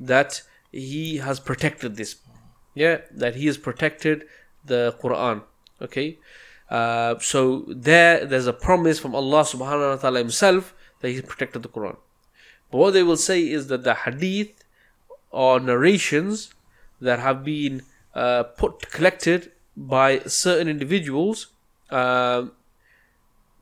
[0.00, 2.16] that he has protected this.
[2.74, 4.24] Yeah that he has protected
[4.64, 5.42] the quran.
[5.82, 6.18] Okay?
[6.68, 11.62] Uh, so there there's a promise from allah subhanahu wa ta'ala himself that he protected
[11.62, 11.96] the quran.
[12.70, 14.64] But what they will say is that the hadith
[15.32, 16.54] are narrations
[17.00, 17.82] that have been
[18.14, 21.48] uh, put collected by certain individuals
[21.90, 22.46] uh,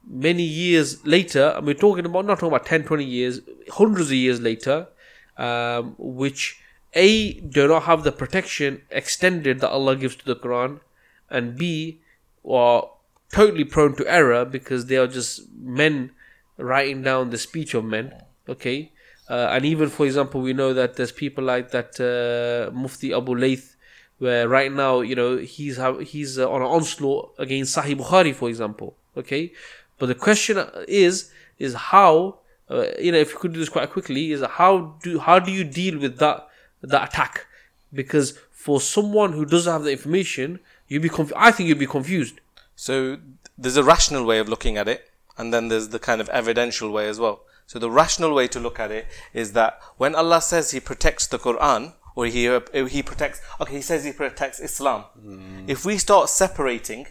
[0.06, 3.40] many years later and we're talking about not talking about 10 20 years
[3.70, 4.88] hundreds of years later
[5.36, 6.60] um, which
[6.94, 10.80] a, do not have the protection extended that Allah gives to the Quran,
[11.30, 12.00] and B,
[12.48, 12.90] are
[13.32, 16.12] totally prone to error because they are just men
[16.56, 18.14] writing down the speech of men.
[18.48, 18.92] Okay,
[19.28, 23.34] uh, and even for example, we know that there's people like that uh, Mufti Abu
[23.34, 23.76] Layth,
[24.18, 28.34] where right now you know he's have, he's uh, on an onslaught against Sahih Bukhari,
[28.34, 28.96] for example.
[29.16, 29.52] Okay,
[29.98, 32.38] but the question is is how
[32.70, 35.50] uh, you know, if you could do this quite quickly, is how do how do
[35.50, 36.47] you deal with that
[36.82, 37.46] that attack?
[37.92, 41.86] Because for someone who doesn't have the information, you'd be conf- I think you'd be
[41.86, 42.40] confused.
[42.76, 43.18] So
[43.56, 46.90] there's a rational way of looking at it, and then there's the kind of evidential
[46.90, 47.42] way as well.
[47.66, 51.26] So the rational way to look at it is that when Allah says He protects
[51.26, 55.04] the Quran, or He uh, He protects, okay, He says He protects Islam.
[55.66, 57.06] If we start separating,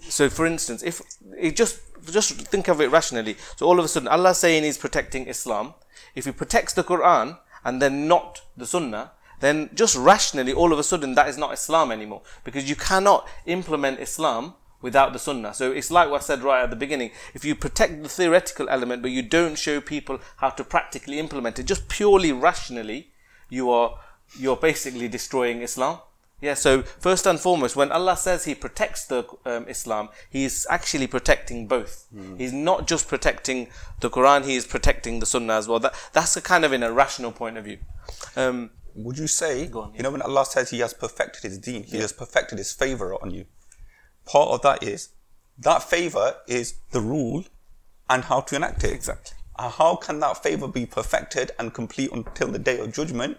[0.00, 1.00] so for instance, if
[1.36, 1.80] it just
[2.10, 3.36] just think of it rationally.
[3.56, 5.74] So all of a sudden, Allah saying He's protecting Islam.
[6.14, 10.78] If He protects the Quran and then not the Sunnah, then just rationally, all of
[10.78, 15.54] a sudden, that is not Islam anymore because you cannot implement Islam without the sunnah.
[15.54, 17.10] So it's like what I said right at the beginning.
[17.34, 21.58] If you protect the theoretical element, but you don't show people how to practically implement
[21.58, 23.10] it, just purely rationally,
[23.48, 23.98] you are
[24.38, 25.98] you're basically destroying Islam.
[26.40, 26.54] Yeah.
[26.54, 31.06] So first and foremost, when Allah says He protects the um, Islam, He is actually
[31.06, 32.06] protecting both.
[32.36, 33.68] He's not just protecting
[34.00, 35.80] the Quran; He is protecting the Sunnah as well.
[35.80, 37.78] That that's a kind of in a rational point of view.
[38.36, 41.82] Um, Would you say, on, you know, when Allah says He has perfected His deen,
[41.84, 43.46] He has perfected His favor on you.
[44.26, 45.10] Part of that is
[45.58, 47.44] that favor is the rule
[48.08, 48.92] and how to enact it.
[48.92, 49.36] Exactly.
[49.58, 53.38] How can that favor be perfected and complete until the day of judgment?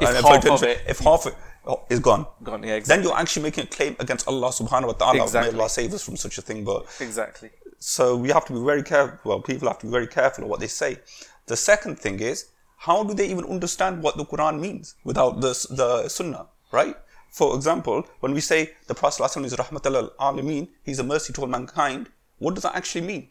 [0.00, 1.34] If half of it- if half it
[1.70, 4.92] Oh, is gone, Gone, yeah, then you're actually making a claim against Allah Subhanahu wa
[4.94, 5.22] Taala.
[5.22, 5.52] Exactly.
[5.52, 6.64] May Allah save us from such a thing.
[6.64, 7.50] But exactly.
[7.78, 9.18] so we have to be very careful.
[9.24, 10.96] Well, people have to be very careful of what they say.
[11.46, 12.46] The second thing is,
[12.78, 16.96] how do they even understand what the Quran means without the, the Sunnah, right?
[17.30, 21.32] For example, when we say the Prophet ﷺ is Rahmatul al Alameen, he's a mercy
[21.34, 23.28] to all mankind, what does that actually mean?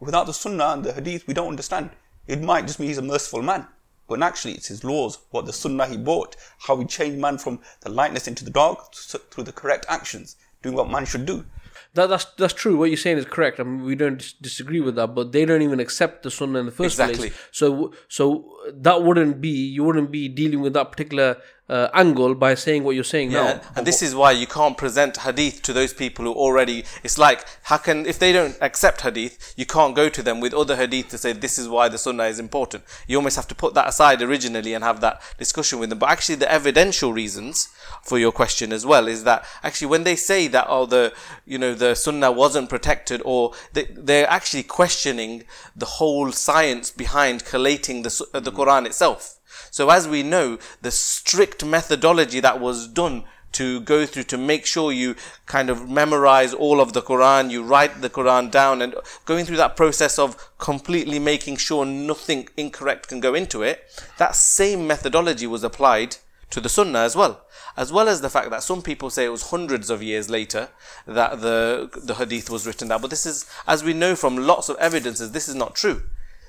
[0.00, 1.90] Without the Sunnah and the Hadith, we don't understand.
[2.26, 3.66] It might just mean he's a merciful man.
[4.06, 7.60] But actually, it's his laws, what the Sunnah he brought, how he changed man from
[7.80, 11.46] the lightness into the dark through the correct actions, doing what man should do.
[11.94, 12.76] That, that's that's true.
[12.76, 13.60] What you're saying is correct.
[13.60, 16.66] I mean, we don't disagree with that, but they don't even accept the sunnah in
[16.66, 17.30] the first Exactly.
[17.30, 17.40] place.
[17.50, 22.54] So so that wouldn't be you wouldn't be dealing with that particular uh, angle by
[22.54, 23.50] saying what you're saying Yeah, now.
[23.52, 26.84] and, and this is why you can't present hadith to those people who already.
[27.02, 30.52] It's like how can if they don't accept hadith, you can't go to them with
[30.52, 32.84] other hadith to say this is why the sunnah is important.
[33.06, 35.98] You almost have to put that aside originally and have that discussion with them.
[35.98, 37.68] But actually, the evidential reasons
[38.02, 41.14] for your question as well is that actually when they say that oh the
[41.46, 47.46] you know the sunnah wasn't protected or they, they're actually questioning the whole science behind
[47.46, 49.38] collating the uh, the Quran itself.
[49.70, 54.66] So as we know, the strict methodology that was done to go through to make
[54.66, 55.14] sure you
[55.46, 59.56] kind of memorize all of the Quran, you write the Quran down and going through
[59.56, 63.82] that process of completely making sure nothing incorrect can go into it,
[64.18, 66.16] that same methodology was applied
[66.50, 67.44] to the Sunnah as well.
[67.76, 70.68] As well as the fact that some people say it was hundreds of years later
[71.06, 73.00] that the, the Hadith was written down.
[73.00, 76.02] But this is, as we know from lots of evidences, this is not true.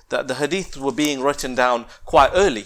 [0.10, 2.66] That the Hadith were being written down quite early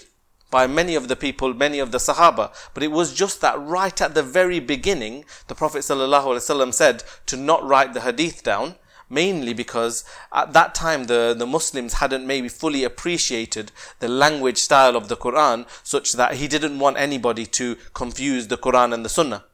[0.52, 2.52] by many of the people, many of the Sahaba.
[2.74, 7.38] But it was just that right at the very beginning, the Prophet ﷺ said to
[7.38, 8.76] not write the hadith down,
[9.10, 14.96] mainly because at that time the, the Muslims hadn't maybe fully appreciated the language style
[14.96, 19.10] of the Quran, such that he didn't want anybody to confuse the Quran and the
[19.10, 19.46] Sunnah.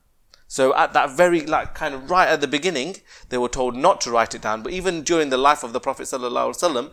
[0.48, 2.98] So at that very, like, kind of right at the beginning,
[3.30, 4.62] they were told not to write it down.
[4.62, 6.92] But even during the life of the Prophet ﷺ,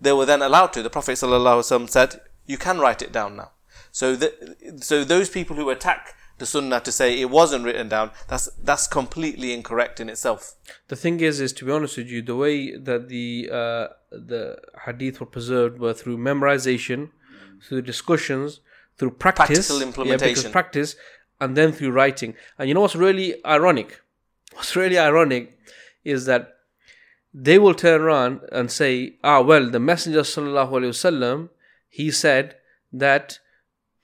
[0.00, 0.82] they were then allowed to.
[0.82, 3.50] The Prophet ﷺ said, you can write it down now.
[3.92, 8.12] So, the, so those people who attack the Sunnah to say it wasn't written down,
[8.28, 10.54] that's that's completely incorrect in itself.
[10.88, 14.58] The thing is, is to be honest with you, the way that the uh, the
[14.86, 17.10] hadith were preserved were through memorization,
[17.68, 18.60] through discussions,
[18.96, 20.52] through practice, Practical Yeah, implementation.
[20.52, 20.96] practice,
[21.40, 22.34] and then through writing.
[22.58, 24.00] And you know what's really ironic?
[24.54, 25.58] What's really ironic
[26.04, 26.54] is that
[27.32, 31.48] they will turn around and say, "Ah, well, the Messenger sallallahu alaihi wasallam,
[31.88, 32.56] he said
[32.92, 33.38] that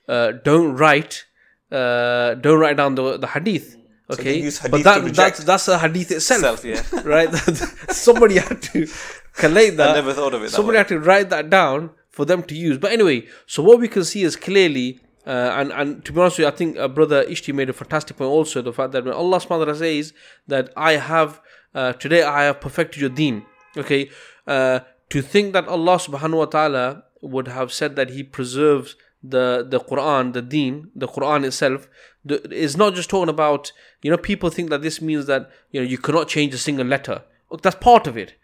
[0.07, 1.25] uh, don't write,
[1.71, 3.75] uh, don't write down the the hadith."
[4.09, 7.01] they Okay, use but that, that's that's a hadith itself, Itself, yeah.
[7.15, 7.33] right?
[7.91, 8.87] Somebody had to
[9.33, 9.89] collate that.
[9.89, 10.77] I never thought of it Somebody way.
[10.77, 12.77] had to write that down for them to use.
[12.77, 16.37] But anyway, so what we can see is clearly, uh, and and to be honest
[16.37, 18.29] with you, I think uh, brother Ishti made a fantastic point.
[18.29, 20.13] Also, the fact that when Allah Subhanahu wa Taala says
[20.47, 21.41] that I have
[21.73, 23.45] uh, today I have perfected your Deen.
[23.75, 24.09] Okay,
[24.45, 29.65] uh, to think that Allah Subhanahu wa Taala would have said that He preserves the
[29.67, 31.87] the Quran, the Deen, the Quran itself,
[32.23, 33.71] the, is not just talking about.
[34.01, 36.85] You know, people think that this means that you know you cannot change a single
[36.85, 37.23] letter.
[37.51, 38.35] Look, that's part of it.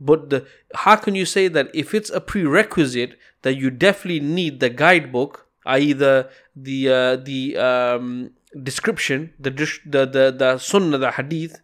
[0.00, 4.60] But the how can you say that if it's a prerequisite that you definitely need
[4.60, 5.92] the guidebook, i.e.
[5.92, 8.30] the the uh, the um,
[8.60, 11.60] description, the, the the the sunnah, the hadith,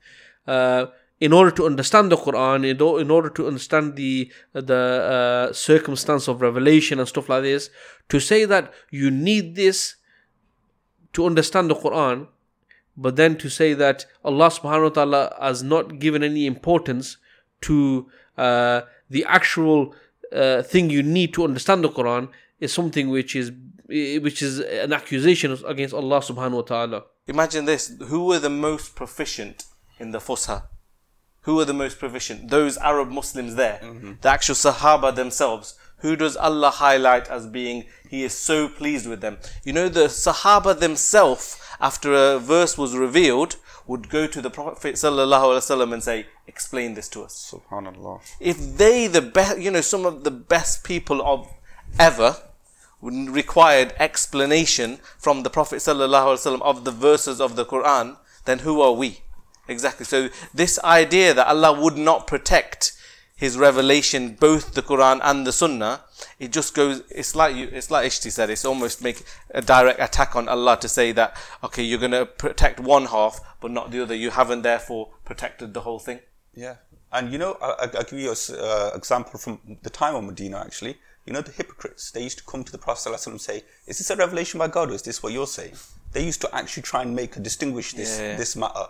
[0.47, 0.87] uh,
[1.21, 6.41] in order to understand the Quran, in, order to understand the the uh, circumstance of
[6.41, 7.71] revelation and stuff like this,
[8.09, 9.97] to say that you need this
[11.12, 12.29] to understand the Quran,
[12.97, 17.16] but then to say that Allah subhanahu wa ta'ala has not given any importance
[17.62, 19.95] to uh, the actual
[20.33, 22.29] uh, thing you need to understand the Quran
[22.61, 23.53] is something which is
[23.89, 27.05] which is an accusation against Allah subhanahu wa ta'ala.
[27.27, 29.64] Imagine this: who were the most proficient
[29.99, 30.64] in the Fusha?
[31.49, 32.51] Who are the most proficient?
[32.51, 34.12] Those Arab Muslims there, mm-hmm.
[34.20, 35.76] the actual Sahaba themselves.
[36.01, 39.38] Who does Allah highlight as being He is so pleased with them?
[39.64, 44.96] You know, the Sahaba themselves, after a verse was revealed, would go to the Prophet
[44.96, 48.20] wasallam and say, "Explain this to us." Subhanallah.
[48.40, 51.49] if they the best you know some of the best people of
[51.99, 52.36] ever
[53.01, 58.92] required explanation from the prophet wasallam of the verses of the quran then who are
[58.92, 59.11] we
[59.69, 62.93] exactly so this idea that allah would not protect
[63.37, 66.01] his revelation both the quran and the sunnah
[66.41, 69.23] it just goes it's like you it's like ishti said it's almost make
[69.55, 73.39] a direct attack on allah to say that okay you're going to protect one half
[73.61, 76.21] but not the other you haven't therefore protected the whole thing
[76.55, 76.77] Yeah.
[77.16, 80.25] And you know, I, I- I'll give you an uh, example from the time of
[80.25, 80.95] Medina actually.
[81.27, 83.57] You know, the hypocrites, they used to come to the Prophet ﷺ and say,
[83.87, 85.73] Is this a revelation by God or is this what you're saying?
[86.12, 88.37] They used to actually try and make a distinguish this, Yeah.
[88.37, 88.87] this matter.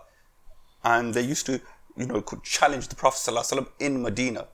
[0.84, 1.60] And they used to,
[1.96, 3.28] you know, could challenge the Prophet
[3.78, 4.48] in Medina.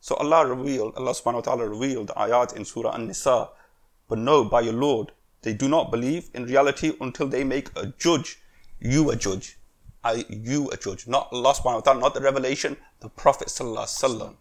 [0.00, 3.48] So Allah revealed, Allah subhanahu wa ta'ala revealed ayat in Surah An-Nisa.
[4.08, 5.12] But no, by your Lord,
[5.42, 8.40] they do not believe in reality until they make a judge,
[8.80, 9.58] you a judge.
[10.04, 13.46] I, you a judge, not Allah subhanahu wa ta'ala, not the revelation, the Prophet.
[13.48, 14.36] Sallallahu alaihi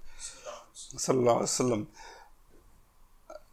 [0.97, 1.85] wasallam.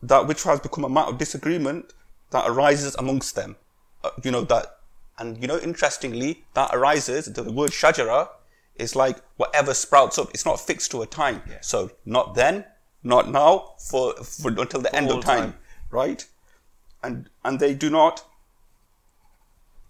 [0.02, 1.92] That which has become a matter of disagreement
[2.30, 3.56] that arises amongst them.
[4.02, 4.77] Uh, you know, that,
[5.18, 8.28] and you know, interestingly, that arises, the word shajara
[8.76, 11.42] is like whatever sprouts up, it's not fixed to a time.
[11.60, 12.64] So, not then,
[13.02, 15.54] not now, for, for until the end of time, time.
[15.90, 16.26] right?
[17.02, 18.24] And, and they do not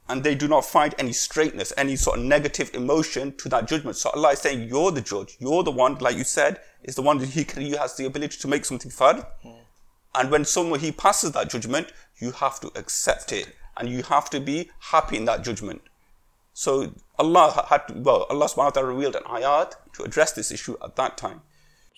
[0.09, 3.97] and they do not find any straightness, any sort of negative emotion to that judgment.
[3.97, 5.37] So Allah is saying, you're the judge.
[5.39, 8.07] You're the one, like you said, is the one that He can, He has the
[8.07, 9.27] ability to make something fard.
[9.43, 9.51] Hmm.
[10.15, 14.29] And when someone He passes that judgment, you have to accept it, and you have
[14.31, 15.83] to be happy in that judgment.
[16.53, 20.51] So Allah had, to, well, Allah subhanahu wa ta'ala revealed an ayat to address this
[20.51, 21.43] issue at that time.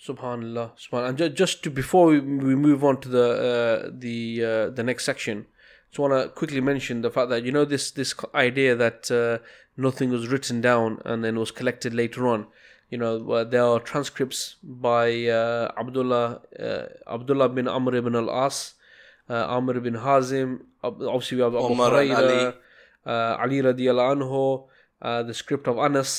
[0.07, 1.09] Subhanallah, Subhanallah.
[1.09, 4.83] And ju- just to before we, we move on to the uh, the uh, the
[4.83, 5.45] next section,
[5.89, 9.43] just want to quickly mention the fact that you know this this idea that uh,
[9.77, 12.47] nothing was written down and then was collected later on.
[12.89, 18.73] You know, there are transcripts by uh, Abdullah uh, Abdullah bin Amr ibn al As,
[19.31, 20.49] uh, Amr bin Hazim.
[20.83, 22.53] Obviously, we have Abu Hurairah, Ali.
[23.05, 24.67] uh, Ali radiallahu anhu,
[25.01, 26.13] uh, the script of Anas,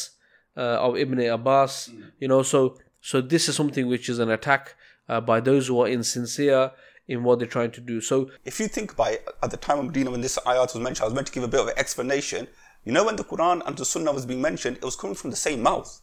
[0.57, 1.91] uh, of Ibn Abbas.
[2.19, 4.75] You know, so so this is something which is an attack
[5.09, 6.71] uh, by those who are insincere
[7.09, 8.01] in what they're trying to do.
[8.01, 11.05] So If you think by at the time of Medina when this ayat was mentioned,
[11.05, 12.49] I was meant to give a bit of an explanation.
[12.85, 15.31] You know, when the Quran and the Sunnah was being mentioned, it was coming from
[15.31, 16.01] the same mouth.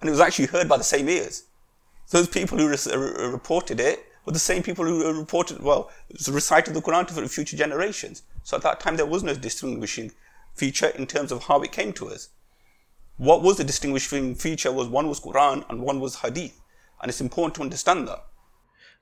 [0.00, 1.44] And it was actually heard by the same ears.
[2.10, 5.90] Those people who uh, reported it were the same people who reported, well,
[6.28, 8.22] recited the Quran to future generations.
[8.42, 10.12] So at that time, there was no distinguishing
[10.54, 12.30] feature in terms of how it came to us.
[13.16, 16.60] What was the distinguishing feature was one was Quran and one was Hadith.
[17.00, 18.24] And it's important to understand that.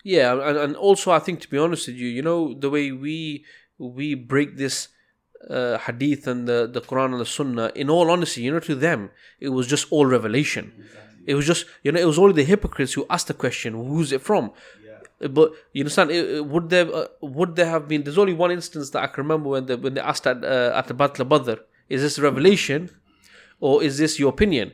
[0.04, 2.92] yeah, and, and also I think to be honest with you, you know the way
[2.92, 3.44] we
[3.78, 4.88] we break this
[5.48, 7.72] uh, hadith and the the Quran and the Sunnah.
[7.74, 9.10] In all honesty, you know, to them
[9.40, 10.72] it was just all revelation.
[11.26, 14.12] It was just you know it was only the hypocrites who asked the question, "Who's
[14.12, 14.52] it from?"
[15.30, 16.10] But you understand?
[16.50, 18.04] Would there uh, would there have been?
[18.04, 20.72] There's only one instance that I can remember when they when they asked at uh,
[20.74, 22.90] at the Battle of Badr, "Is this revelation,
[23.58, 24.72] or is this your opinion?"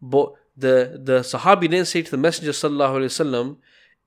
[0.00, 3.56] But the the Sahabi didn't say to the Messenger sallallahu alaihi wasallam,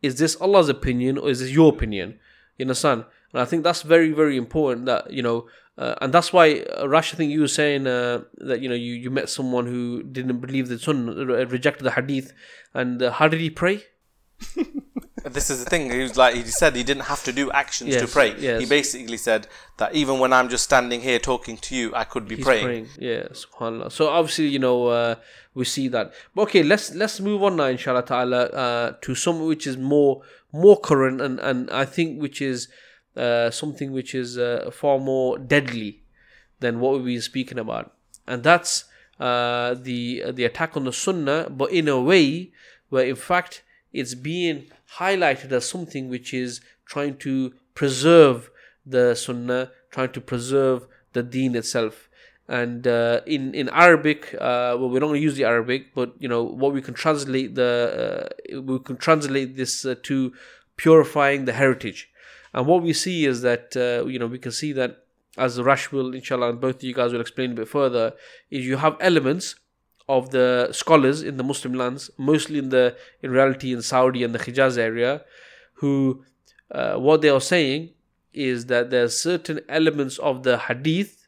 [0.01, 2.19] "Is this Allah's opinion or is this your opinion?"
[2.57, 3.05] You understand?
[3.31, 4.87] And I think that's very very important.
[4.87, 8.21] That you know, uh, and that's why uh, Rash, I think you were saying uh,
[8.37, 11.91] that you know you, you met someone who didn't believe the Sunnah, re- rejected the
[11.91, 12.33] Hadith,
[12.73, 13.83] and uh, how did he pray?
[15.24, 15.89] This is the thing.
[15.89, 18.36] He was like he said he didn't have to do actions to pray.
[18.38, 18.61] yes.
[18.61, 19.47] He basically said
[19.78, 22.88] that even when I'm just standing here talking to you, I could be He's praying.
[22.99, 23.91] Yeah, subhanallah.
[23.91, 25.15] So obviously, you know, uh,
[25.53, 26.13] we see that.
[26.36, 30.21] But okay, let's let's move on now, inshallah ta'ala, uh, to something which is more
[30.51, 32.67] more current and, and I think which is
[33.15, 36.03] uh, something which is uh, far more deadly
[36.59, 37.93] than what we've been speaking about.
[38.28, 38.86] And that's
[39.19, 42.51] uh, the the attack on the sunnah, but in a way
[42.89, 44.65] where in fact it's being
[44.99, 48.49] highlighted as something which is trying to preserve
[48.85, 52.09] the sunnah, trying to preserve the deen itself.
[52.47, 56.13] and uh, in in Arabic, uh, well, we're not going to use the Arabic, but
[56.19, 60.33] you know what we can translate the uh, we can translate this uh, to
[60.75, 62.09] purifying the heritage.
[62.53, 65.05] And what we see is that uh, you know we can see that
[65.37, 68.13] as Rash will inshallah and both of you guys will explain a bit further
[68.51, 69.55] is you have elements
[70.08, 74.36] of the scholars in the Muslim lands, mostly in the in reality in Saudi and
[74.36, 75.24] the Hijaz area,
[75.76, 76.24] who
[76.72, 77.91] uh, what they are saying
[78.34, 81.28] is that there are certain elements of the hadith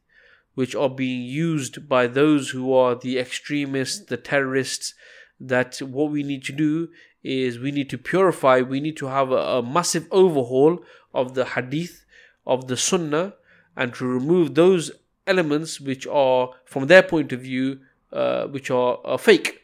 [0.55, 4.93] which are being used by those who are the extremists, the terrorists,
[5.39, 6.89] that what we need to do
[7.23, 10.79] is we need to purify, we need to have a, a massive overhaul
[11.13, 12.05] of the hadith,
[12.47, 13.33] of the sunnah,
[13.75, 14.91] and to remove those
[15.27, 17.79] elements which are, from their point of view,
[18.15, 19.61] uh, which are fake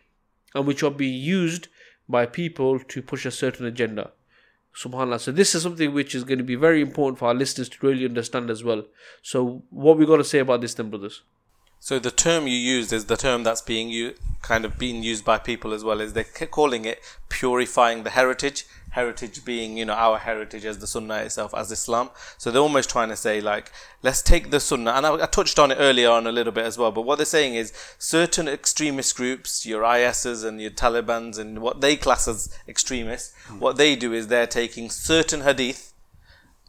[0.53, 1.69] and which are being used
[2.09, 4.11] by people to push a certain agenda.
[4.75, 5.19] Subhanallah.
[5.19, 7.87] So this is something which is going to be very important for our listeners to
[7.87, 8.83] really understand as well.
[9.21, 11.23] So what we got to say about this then, brothers?
[11.79, 15.25] So the term you used is the term that's being u- kind of being used
[15.25, 15.99] by people as well.
[15.99, 16.99] Is they're calling it
[17.29, 22.09] purifying the heritage heritage being, you know, our heritage as the Sunnah itself, as Islam.
[22.37, 23.71] So they're almost trying to say, like,
[24.03, 26.65] let's take the Sunnah, and I, I, touched on it earlier on a little bit
[26.65, 31.37] as well, but what they're saying is certain extremist groups, your ISs and your Talibans,
[31.37, 33.59] and what they class as extremists, mm.
[33.59, 35.93] what they do is they're taking certain hadith,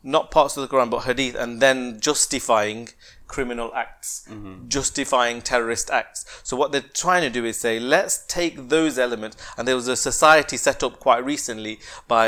[0.02, 2.88] not parts of the Quran, but hadith, and then justifying
[3.32, 4.68] criminal acts, mm-hmm.
[4.68, 6.26] justifying terrorist acts.
[6.44, 9.38] So what they're trying to do is say, let's take those elements.
[9.56, 12.26] And there was a society set up quite recently by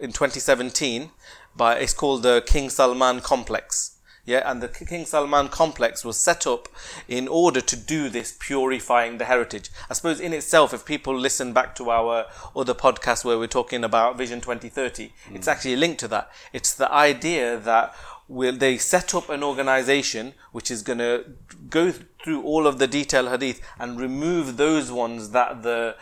[0.00, 1.10] in 2017
[1.54, 3.92] by it's called the King Salman Complex.
[4.24, 6.68] Yeah, and the King Salman complex was set up
[7.08, 9.68] in order to do this purifying the heritage.
[9.90, 13.82] I suppose in itself, if people listen back to our other podcast where we're talking
[13.82, 15.12] about Vision 2030, mm.
[15.34, 16.30] it's actually linked to that.
[16.52, 17.96] It's the idea that
[18.32, 21.24] will they set up an organization which is going to
[21.68, 25.94] go through all of the detailed hadith and remove those ones that the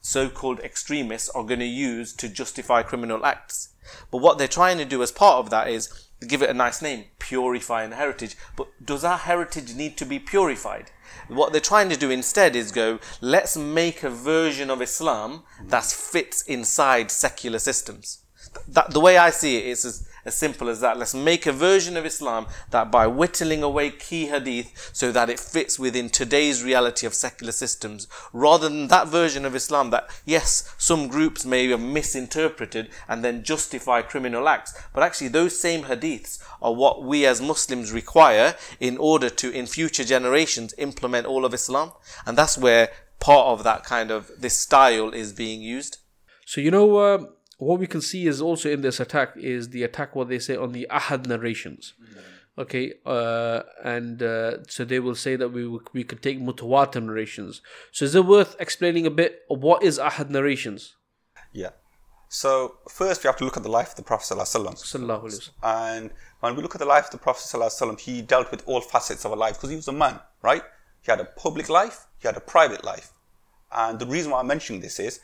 [0.00, 3.74] so-called extremists are going to use to justify criminal acts.
[4.12, 6.80] But what they're trying to do as part of that is give it a nice
[6.80, 8.36] name, purify the heritage.
[8.56, 10.92] But does our heritage need to be purified?
[11.26, 15.84] What they're trying to do instead is go, let's make a version of Islam that
[15.84, 18.24] fits inside secular systems.
[18.68, 20.98] That, the way I see it is as simple as that.
[20.98, 25.40] Let's make a version of Islam that by whittling away key hadith so that it
[25.40, 30.74] fits within today's reality of secular systems, rather than that version of Islam that, yes,
[30.78, 36.42] some groups may have misinterpreted and then justify criminal acts, but actually those same hadiths
[36.60, 41.54] are what we as Muslims require in order to, in future generations, implement all of
[41.54, 41.92] Islam.
[42.26, 45.98] And that's where part of that kind of, this style is being used.
[46.46, 47.24] So, you know, uh
[47.62, 50.56] what we can see is also in this attack is the attack what they say
[50.56, 51.94] on the ahad narrations.
[52.58, 57.62] Okay uh, and uh, so they will say that we we could take mutawatir narrations.
[57.92, 60.96] So is it worth explaining a bit of what is ahad narrations?
[61.52, 61.70] Yeah.
[62.28, 66.10] So first we have to look at the life of the prophet sallallahu and
[66.40, 69.24] when we look at the life of the prophet sallallahu he dealt with all facets
[69.24, 70.64] of a life because he was a man right?
[71.02, 73.10] He had a public life he had a private life.
[73.70, 75.20] And the reason why i'm mentioning this is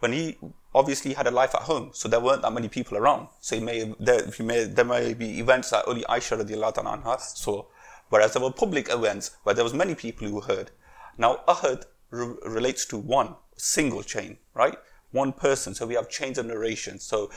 [0.00, 0.38] when he
[0.74, 3.28] obviously had a life at home, so there weren't that many people around.
[3.40, 7.64] So may, there, he may, there may be events that only Aisha radiallahu anha saw,
[8.08, 10.70] whereas there were public events where there was many people who heard.
[11.18, 14.76] Now, ahad re- relates to one single chain, right?
[15.10, 15.74] One person.
[15.74, 17.00] So we have chains of narration.
[17.00, 17.30] So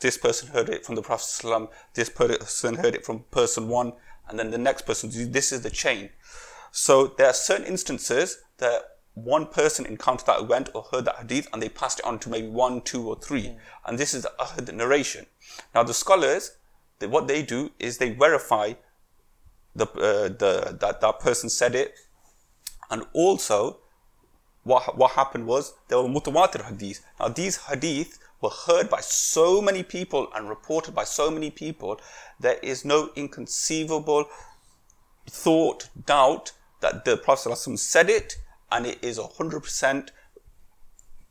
[0.00, 3.94] this person heard it from the Prophet this person heard it from person one,
[4.28, 5.10] and then the next person.
[5.32, 6.10] This is the chain.
[6.70, 11.48] So there are certain instances that one person encountered that event or heard that hadith
[11.52, 13.44] and they passed it on to maybe one, two, or three.
[13.44, 13.56] Mm.
[13.86, 15.24] And this is the ahad narration.
[15.74, 16.58] Now, the scholars,
[16.98, 18.74] they, what they do is they verify
[19.74, 21.94] the, uh, the, that that person said it.
[22.90, 23.78] And also,
[24.64, 27.02] what, what happened was there were mutawatir hadith.
[27.18, 31.98] Now, these hadith were heard by so many people and reported by so many people,
[32.38, 34.26] there is no inconceivable
[35.26, 36.52] thought, doubt
[36.82, 38.36] that the Prophet said it
[38.70, 40.08] and it is 100%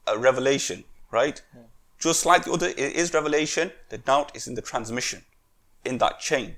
[0.08, 1.42] a revelation, right?
[1.54, 1.62] Yeah.
[2.00, 5.24] Just like the other, it is revelation, the doubt is in the transmission,
[5.84, 6.56] in that chain.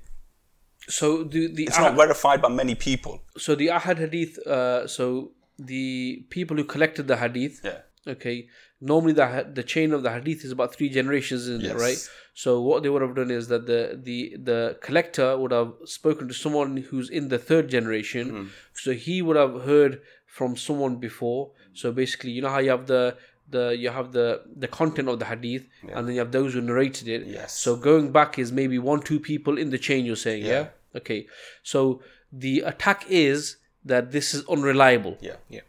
[0.88, 3.22] So the, the it's ahad, not verified by many people.
[3.36, 7.80] So the Ahad Hadith, uh, so the people who collected the Hadith, yeah.
[8.06, 8.48] okay,
[8.80, 11.74] normally the the chain of the Hadith is about three generations, yes.
[11.74, 12.08] right?
[12.34, 16.28] So what they would have done is that the the the collector would have spoken
[16.28, 18.48] to someone who's in the third generation, mm.
[18.74, 21.50] so he would have heard from someone before.
[21.72, 23.16] So basically, you know how you have the
[23.50, 25.98] the you have the the content of the hadith yeah.
[25.98, 27.26] and then you have those who narrated it.
[27.26, 27.58] Yes.
[27.58, 30.04] So going back is maybe one two people in the chain.
[30.04, 30.50] You're saying, yeah.
[30.50, 30.66] yeah?
[30.96, 31.26] Okay.
[31.62, 35.16] So the attack is that this is unreliable.
[35.20, 35.36] Yeah.
[35.48, 35.62] Yeah.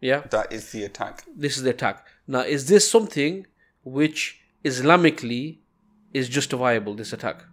[0.00, 1.22] Yeah, That is the attack.
[1.36, 2.04] this is the attack.
[2.26, 3.46] Now, is this something
[3.84, 5.58] which Islamically
[6.12, 6.94] is justifiable?
[6.94, 7.44] This attack.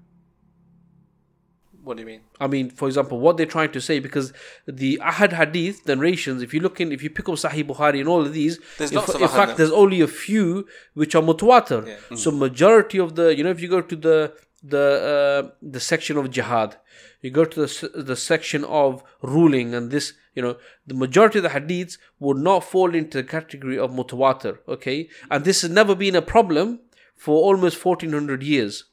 [1.89, 2.21] What do you mean?
[2.39, 4.31] I mean, for example, what they're trying to say because
[4.67, 7.99] the Ahad Hadith, the narrations, if you look in, if you pick up Sahih Bukhari
[7.99, 9.55] and all of these, There's in, lots of in fact, now.
[9.55, 11.87] there's only a few which are mutawatir.
[11.87, 12.15] Yeah.
[12.15, 16.17] So majority of the, you know, if you go to the the uh, the section
[16.17, 16.75] of jihad,
[17.23, 21.43] you go to the the section of ruling, and this, you know, the majority of
[21.47, 24.59] the hadiths would not fall into the category of mutawatir.
[24.67, 26.81] Okay, and this has never been a problem
[27.15, 28.83] for almost 1400 years.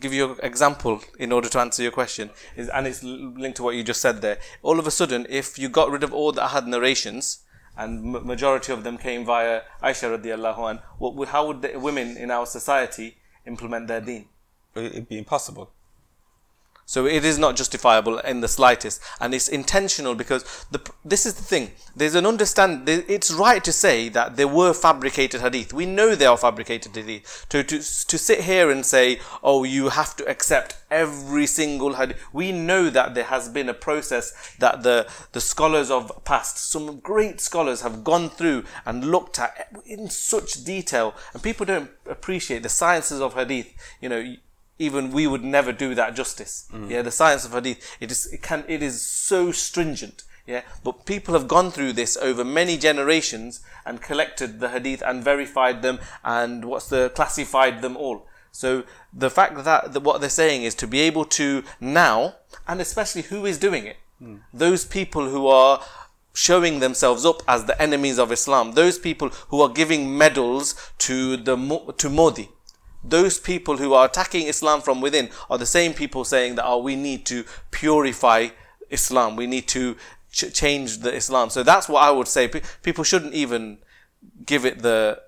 [0.00, 3.62] Give you an example in order to answer your question is and it's linked to
[3.62, 6.32] what you just said there all of a sudden if you got rid of all
[6.32, 7.40] the ahad narrations
[7.76, 12.16] and m- majority of them came via Aisha radiallahu an what how would the women
[12.16, 14.26] in our society implement their deen
[14.76, 15.70] It'd be impossible.
[16.86, 21.34] So it is not justifiable in the slightest, and it's intentional because the this is
[21.34, 21.72] the thing.
[21.96, 22.88] There's an understand.
[22.88, 25.72] It's right to say that there were fabricated hadith.
[25.72, 27.46] We know they are fabricated hadith.
[27.50, 32.18] To to to sit here and say, oh, you have to accept every single hadith.
[32.32, 37.00] We know that there has been a process that the the scholars of past, some
[37.00, 42.62] great scholars, have gone through and looked at in such detail, and people don't appreciate
[42.62, 43.72] the sciences of hadith.
[44.00, 44.34] You know
[44.78, 46.66] even we would never do that justice.
[46.72, 46.90] Mm.
[46.90, 50.24] Yeah, the science of hadith it is it can it is so stringent.
[50.46, 55.24] Yeah, but people have gone through this over many generations and collected the hadith and
[55.24, 58.26] verified them and what's the classified them all.
[58.52, 62.36] So the fact that, that what they're saying is to be able to now,
[62.68, 64.40] and especially who is doing it, mm.
[64.52, 65.82] those people who are
[66.34, 71.36] showing themselves up as the enemies of Islam, those people who are giving medals to
[71.36, 71.56] the
[71.96, 72.48] to Modi,
[73.04, 76.78] those people who are attacking Islam from within are the same people saying that oh
[76.78, 78.48] we need to purify
[78.90, 79.96] Islam we need to
[80.32, 83.78] ch- change the Islam so that's what I would say Pe- people shouldn't even
[84.46, 85.20] give it the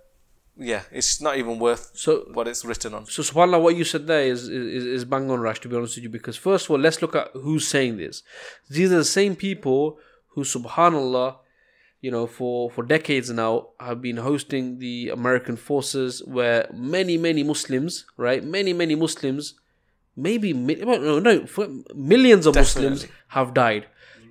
[0.59, 4.07] yeah it's not even worth So- what it's written on So subhanAllah, what you said
[4.07, 6.09] there is, is is bang on Rash to be honest with you.
[6.19, 8.23] Because first of all, let's look at who's saying this.
[8.71, 9.99] These are the same people
[10.31, 11.37] who subhanAllah,
[12.07, 17.43] you know, for, for decades now have been hosting the American forces where many, many
[17.43, 18.45] Muslims, right?
[18.45, 19.55] Many, many Muslims,
[20.17, 21.47] maybe no, no,
[21.97, 23.87] millions of Muslims have died.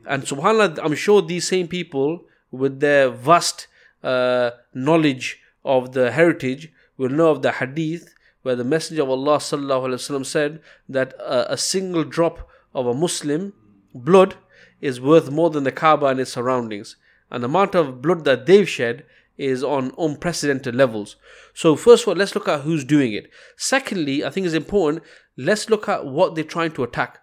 [0.07, 3.67] And subhanAllah, I'm sure these same people with their vast
[4.01, 8.13] uh, knowledge of the heritage will know of the hadith
[8.43, 12.93] where the Messenger of Allah sallallahu alaihi wasallam said that a single drop of a
[12.93, 13.51] Muslim
[13.93, 14.35] blood
[14.79, 16.95] is worth more than the Kaaba and its surroundings.
[17.31, 19.05] And the amount of blood that they've shed
[19.37, 21.17] is on unprecedented levels.
[21.53, 23.29] So first of all, let's look at who's doing it.
[23.57, 25.03] Secondly, I think it's important,
[25.37, 27.19] let's look at what they're trying to attack.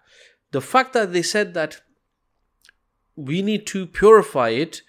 [0.51, 1.81] The fact that they said that
[3.15, 4.81] we need to purify it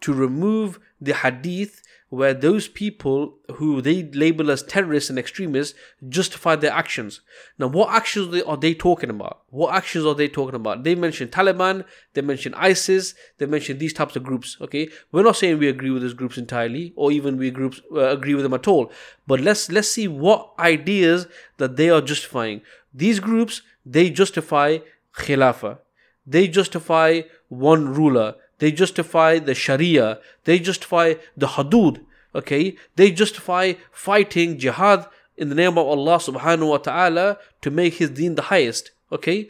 [0.00, 1.82] to remove the hadith
[2.12, 5.74] where those people who they label as terrorists and extremists
[6.10, 7.22] justify their actions.
[7.58, 9.44] Now, what actions are they talking about?
[9.48, 10.84] What actions are they talking about?
[10.84, 14.58] They mention Taliban, they mention ISIS, they mention these types of groups.
[14.60, 18.10] Okay, we're not saying we agree with those groups entirely, or even we groups uh,
[18.10, 18.92] agree with them at all.
[19.26, 22.60] But let's let's see what ideas that they are justifying.
[22.92, 24.80] These groups they justify
[25.16, 25.78] khilafah.
[26.26, 28.34] They justify one ruler.
[28.62, 30.20] They justify the Sharia.
[30.44, 32.04] They justify the Hudud.
[32.32, 32.76] Okay?
[32.94, 38.10] They justify fighting jihad in the name of Allah subhanahu wa ta'ala to make his
[38.10, 38.92] deen the highest.
[39.10, 39.48] Okay?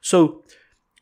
[0.00, 0.42] So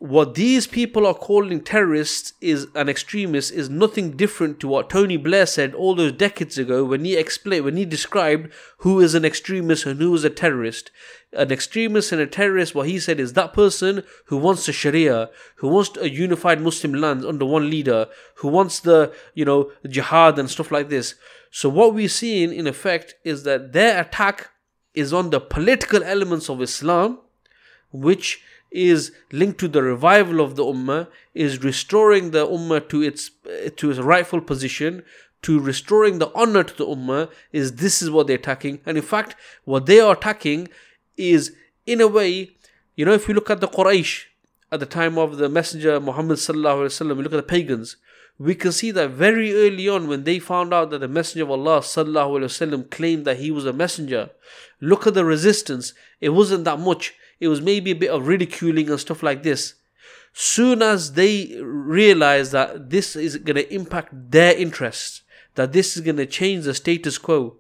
[0.01, 5.17] what these people are calling terrorists is an extremist is nothing different to what Tony
[5.17, 9.25] Blair said all those decades ago when he explained when he described who is an
[9.25, 10.91] extremist and who is a terrorist.
[11.35, 15.31] An extremist and a terrorist, what he said is that person who wants the Sharia,
[15.57, 18.07] who wants a unified Muslim land under one leader,
[18.37, 21.15] who wants the you know jihad and stuff like this.
[21.51, 24.51] So what we're seeing in effect is that their attack
[24.95, 27.19] is on the political elements of Islam
[27.93, 33.31] which is linked to the revival of the ummah, is restoring the ummah to its
[33.77, 35.03] to its rightful position,
[35.43, 38.81] to restoring the honor to the ummah, is this is what they're attacking.
[38.87, 40.69] And in fact, what they are attacking
[41.17, 41.55] is
[41.87, 42.51] in a way,
[42.97, 44.25] you know, if we look at the Quraysh
[44.71, 47.97] at the time of the Messenger Muhammad sallallahu alaihi wasallam, we look at the pagans.
[48.39, 51.51] We can see that very early on when they found out that the Messenger of
[51.51, 54.31] Allah sallallahu alaihi wasallam claimed that he was a messenger.
[54.81, 55.93] Look at the resistance.
[56.21, 57.15] It wasn't that much.
[57.39, 59.75] It was maybe a bit of ridiculing and stuff like this.
[60.33, 65.23] Soon as they realized that this is going to impact their interests,
[65.55, 67.59] that this is going to change the status quo,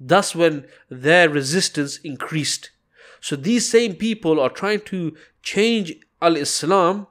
[0.00, 2.70] that's when their resistance increased.
[3.20, 7.06] So these same people are trying to change Al Islam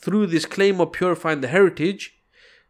[0.00, 2.18] through this claim of purifying the heritage,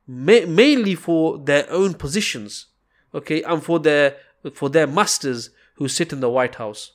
[0.07, 2.67] ma- mainly for their own positions,
[3.15, 4.17] okay, and for their
[4.55, 6.93] for their masters who sit in the White House.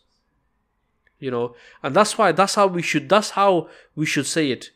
[1.20, 4.70] You know, and that's why that's how we should that's how we should say it.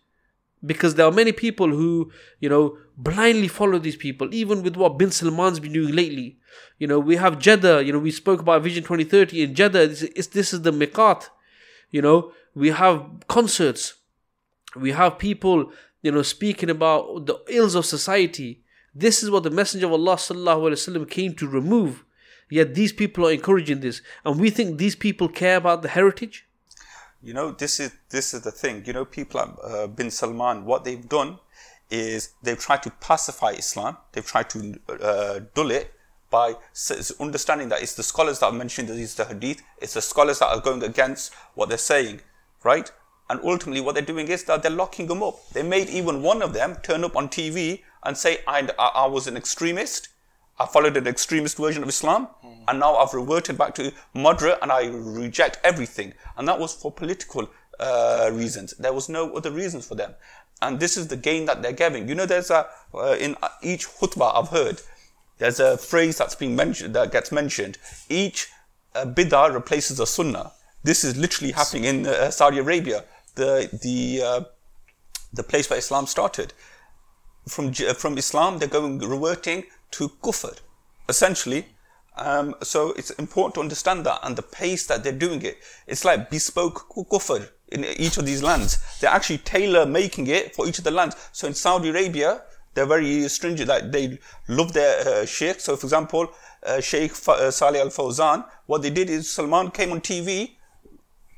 [0.64, 4.98] Because there are many people who, you know, blindly follow these people, even with what
[4.98, 6.38] Bin Salman's been doing lately.
[6.80, 9.88] You know, we have Jeddah, you know, we spoke about Vision 2030 in Jeddah.
[9.88, 11.30] This is, this is the Miqat.
[11.92, 13.96] You know, we have concerts.
[14.76, 15.72] We have people,
[16.02, 18.64] you know, speaking about the ills of society.
[18.96, 22.04] This is what the Messenger of Allah sallallahu came to remove.
[22.50, 26.46] Yet these people are encouraging this, and we think these people care about the heritage.
[27.24, 28.84] You know, this is this is the thing.
[28.86, 31.40] You know, people like uh, Bin Salman, what they've done
[31.90, 33.98] is they've tried to pacify Islam.
[34.12, 35.94] They've tried to uh, dull it
[36.32, 36.56] by
[37.20, 39.62] understanding that it's the scholars that are mentioning these the hadith.
[39.80, 42.22] It's the scholars that are going against what they're saying,
[42.64, 42.92] right?
[43.30, 45.36] And ultimately, what they're doing is that they're locking them up.
[45.54, 49.28] They made even one of them turn up on TV and say, I, I was
[49.28, 50.10] an extremist
[50.62, 52.56] I followed an extremist version of Islam, mm.
[52.68, 56.14] and now I've reverted back to moderate, and I reject everything.
[56.38, 58.76] And that was for political uh, reasons.
[58.78, 60.14] There was no other reasons for them.
[60.62, 62.08] And this is the gain that they're giving.
[62.08, 64.80] You know, there's a uh, in each khutbah I've heard,
[65.42, 67.80] there's a phrase that's mentioned that gets mentioned.
[68.10, 68.48] Each
[68.94, 70.52] uh, bid'ah replaces a sunnah.
[70.84, 74.42] This is literally happening in uh, Saudi Arabia, the the uh,
[75.34, 76.54] the place where Islam started.
[77.48, 79.64] From from Islam, they're going reverting
[79.98, 80.60] to kufr,
[81.10, 81.66] essentially.
[82.18, 85.58] Um, so it's important to understand that and the pace that they're doing it.
[85.88, 88.78] It's like bespoke kufr in each of these lands.
[89.00, 91.16] They're actually tailor making it for each of the lands.
[91.32, 92.44] So in Saudi Arabia,
[92.74, 93.70] they're very stringent.
[93.70, 95.60] Like they love their uh, sheikh.
[95.60, 99.92] So for example, uh, Sheikh uh, Salih Al Fawzan, what they did is Salman came
[99.92, 100.52] on TV.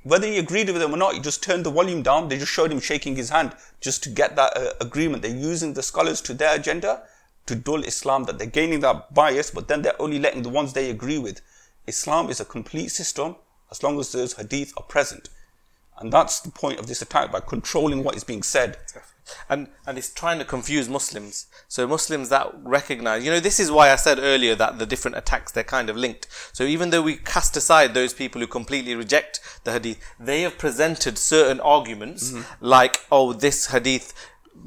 [0.03, 2.27] Whether he agreed with them or not, he just turned the volume down.
[2.27, 5.23] They just showed him shaking his hand just to get that uh, agreement.
[5.23, 7.03] They're using the scholars to their agenda
[7.45, 10.73] to dull Islam, that they're gaining that bias, but then they're only letting the ones
[10.73, 11.41] they agree with.
[11.87, 13.35] Islam is a complete system
[13.69, 15.29] as long as those hadith are present.
[15.97, 18.77] And that's the point of this attack by controlling what is being said.
[19.49, 21.47] And and it's trying to confuse Muslims.
[21.67, 25.17] So Muslims that recognize, you know, this is why I said earlier that the different
[25.17, 26.27] attacks they're kind of linked.
[26.53, 30.57] So even though we cast aside those people who completely reject the hadith, they have
[30.57, 32.65] presented certain arguments mm-hmm.
[32.65, 34.13] like, oh, this hadith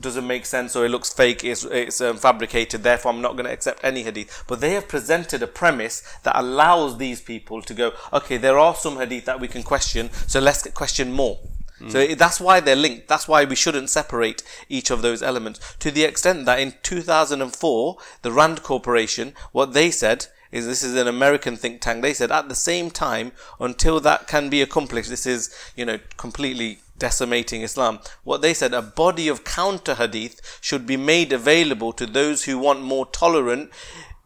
[0.00, 3.46] doesn't make sense or it looks fake, it's, it's um, fabricated, therefore I'm not going
[3.46, 4.44] to accept any hadith.
[4.46, 8.74] But they have presented a premise that allows these people to go, okay, there are
[8.74, 11.38] some hadith that we can question, so let's question more.
[11.80, 11.90] Mm.
[11.90, 13.08] So that's why they're linked.
[13.08, 15.60] That's why we shouldn't separate each of those elements.
[15.80, 20.94] To the extent that in 2004, the Rand Corporation, what they said is this is
[20.94, 22.02] an American think tank.
[22.02, 25.98] They said at the same time, until that can be accomplished, this is, you know,
[26.16, 28.00] completely decimating Islam.
[28.24, 32.58] What they said, a body of counter hadith should be made available to those who
[32.58, 33.70] want more tolerant,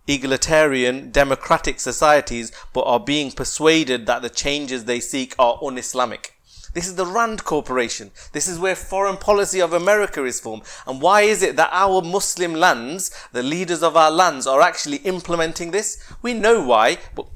[0.07, 6.37] egalitarian, democratic societies, but are being persuaded that the changes they seek are un Islamic.
[6.73, 8.11] This is the Rand Corporation.
[8.33, 10.63] This is where foreign policy of America is formed.
[10.87, 14.99] And why is it that our Muslim lands, the leaders of our lands, are actually
[14.99, 16.03] implementing this?
[16.23, 17.27] We know why, but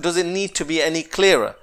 [0.00, 1.56] does it need to be any clearer?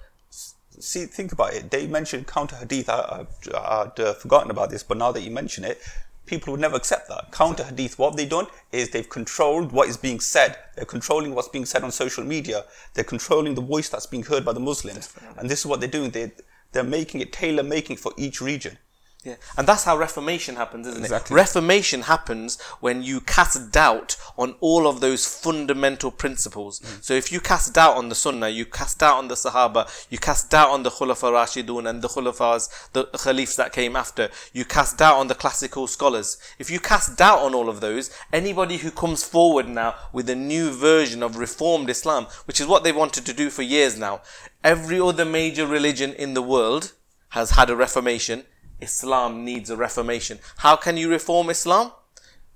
[0.81, 1.71] see, think about it.
[1.71, 2.89] They mentioned counter hadith.
[2.89, 5.79] I, would uh, forgotten about this, but now that you mention it,
[6.25, 7.31] people would never accept that.
[7.31, 10.57] Counter hadith, what they've done is they've controlled what is being said.
[10.75, 12.65] They're controlling what's being said on social media.
[12.93, 15.07] They're controlling the voice that's being heard by the Muslims.
[15.07, 15.39] Definitely.
[15.39, 16.11] And this is what they're doing.
[16.11, 16.31] They,
[16.71, 18.77] they're making it tailor making for each region.
[19.23, 19.35] Yeah.
[19.55, 21.35] And that's how Reformation happens, isn't exactly.
[21.35, 21.37] it?
[21.37, 26.79] Reformation happens when you cast doubt on all of those fundamental principles.
[26.79, 27.03] Mm.
[27.03, 30.17] So if you cast doubt on the Sunnah, you cast doubt on the Sahaba, you
[30.17, 34.65] cast doubt on the Khulafa Rashidun and the Khulafas, the Khalifs that came after, you
[34.65, 36.39] cast doubt on the classical scholars.
[36.57, 40.35] If you cast doubt on all of those, anybody who comes forward now with a
[40.35, 44.21] new version of reformed Islam, which is what they wanted to do for years now,
[44.63, 46.93] every other major religion in the world
[47.29, 48.45] has had a reformation
[48.81, 50.39] Islam needs a reformation.
[50.57, 51.91] How can you reform Islam?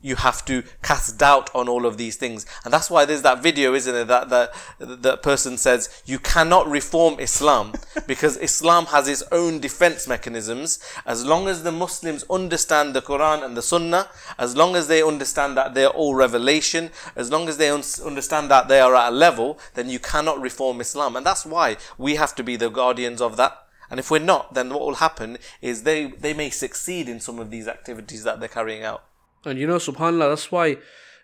[0.01, 2.45] You have to cast doubt on all of these things.
[2.63, 4.07] And that's why there's that video, isn't it?
[4.07, 7.73] That the, that person says, you cannot reform Islam
[8.07, 10.79] because Islam has its own defense mechanisms.
[11.07, 15.01] As long as the Muslims understand the Quran and the Sunnah, as long as they
[15.01, 19.11] understand that they're all revelation, as long as they un- understand that they are at
[19.11, 21.15] a level, then you cannot reform Islam.
[21.15, 23.64] And that's why we have to be the guardians of that.
[23.89, 27.39] And if we're not, then what will happen is they, they may succeed in some
[27.39, 29.03] of these activities that they're carrying out.
[29.43, 30.77] And you know, subhanAllah, that's why,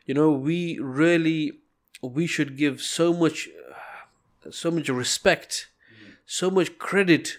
[0.06, 1.54] you know, we really,
[2.02, 3.50] we should give so much,
[4.50, 5.70] so much respect,
[6.26, 7.38] so much credit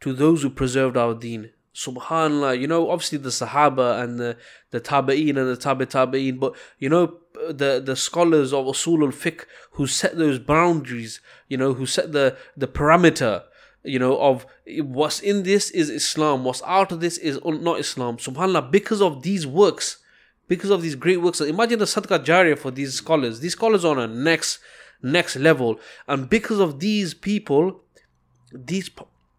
[0.00, 1.50] to those who preserved our deen.
[1.74, 4.36] Subhanallah, you know, obviously the Sahaba and the,
[4.70, 7.18] the Tabi'een and the Tabi Tabi'een, but you know,
[7.48, 12.12] the, the scholars of Usul al Fiqh who set those boundaries, you know, who set
[12.12, 13.42] the, the parameter,
[13.84, 18.16] you know, of what's in this is Islam, what's out of this is not Islam.
[18.16, 19.98] Subhanallah, because of these works,
[20.48, 23.40] because of these great works, imagine the Sadaqah Jariyah for these scholars.
[23.40, 24.58] These scholars are on a next,
[25.02, 25.78] next level.
[26.08, 27.82] And because of these people,
[28.52, 28.90] these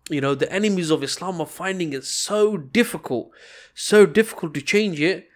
[0.09, 3.31] you know the enemies of islam are finding it so difficult
[3.73, 5.27] so difficult to change it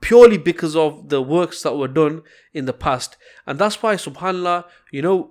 [0.00, 2.22] purely because of the works that were done
[2.52, 3.16] in the past
[3.46, 5.30] and that's why subhanallah you know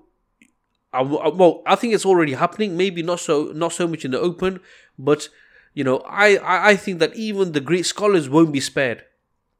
[0.96, 4.20] I, well i think it's already happening maybe not so not so much in the
[4.20, 4.60] open
[4.98, 5.30] but
[5.74, 9.04] you know i i think that even the great scholars won't be spared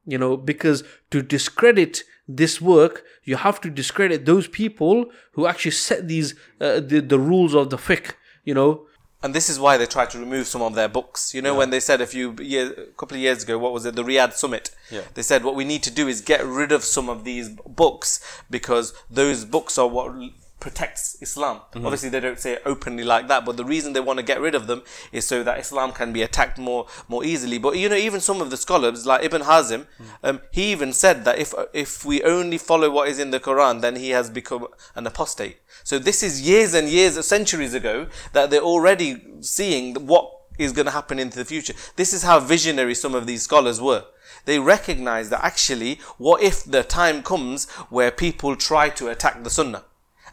[0.06, 5.72] you know because to discredit this work you have to discredit those people who actually
[5.72, 8.14] set these uh, the, the rules of the fiqh
[8.44, 8.86] you know
[9.26, 11.34] and this is why they tried to remove some of their books.
[11.34, 11.58] You know, yeah.
[11.58, 14.04] when they said a few years, a couple of years ago, what was it, the
[14.04, 14.70] Riyadh Summit?
[14.92, 15.02] Yeah.
[15.16, 18.20] They said what we need to do is get rid of some of these books
[18.52, 20.14] because those books are what
[20.60, 21.58] protects Islam.
[21.58, 21.86] Mm-hmm.
[21.86, 24.40] Obviously, they don't say it openly like that, but the reason they want to get
[24.40, 27.58] rid of them is so that Islam can be attacked more more easily.
[27.58, 30.04] But you know, even some of the scholars, like Ibn Hazm, mm-hmm.
[30.24, 33.82] um, he even said that if if we only follow what is in the Quran,
[33.82, 35.58] then he has become an apostate.
[35.84, 40.72] So this is years and years, of centuries ago, that they're already seeing what is
[40.72, 41.74] going to happen into the future.
[41.96, 44.06] This is how visionary some of these scholars were
[44.46, 49.50] they recognize that actually, what if the time comes where people try to attack the
[49.50, 49.84] Sunnah?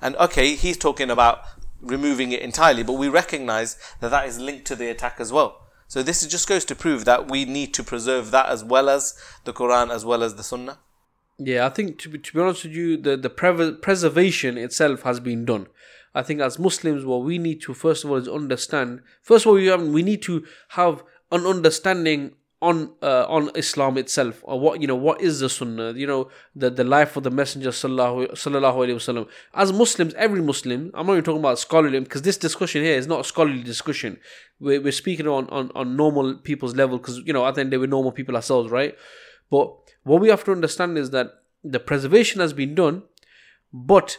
[0.02, 1.42] And okay, he's talking about
[1.80, 5.62] removing it entirely, but we recognize that that is linked to the attack as well.
[5.88, 9.14] So this just goes to prove that we need to preserve that as well as
[9.44, 10.78] the Quran, as well as the Sunnah.
[11.38, 15.02] Yeah, I think to be, to be honest with you, the, the pre- preservation itself
[15.02, 15.66] has been done.
[16.14, 19.00] I think as Muslims, what we need to first of all is understand.
[19.22, 22.32] First of all, we, have, we need to have an understanding
[22.62, 26.30] on uh, on Islam itself or what you know what is the Sunnah you know
[26.54, 31.14] the the life of the Messenger sallallahu alaihi wasallam as Muslims every Muslim I'm not
[31.14, 34.18] even talking about scholarly because this discussion here is not a scholarly discussion.
[34.60, 37.78] We're, we're speaking on, on on normal people's level because you know I think they
[37.78, 38.94] were normal people ourselves right?
[39.50, 41.32] But what we have to understand is that
[41.64, 43.02] the preservation has been done
[43.72, 44.18] but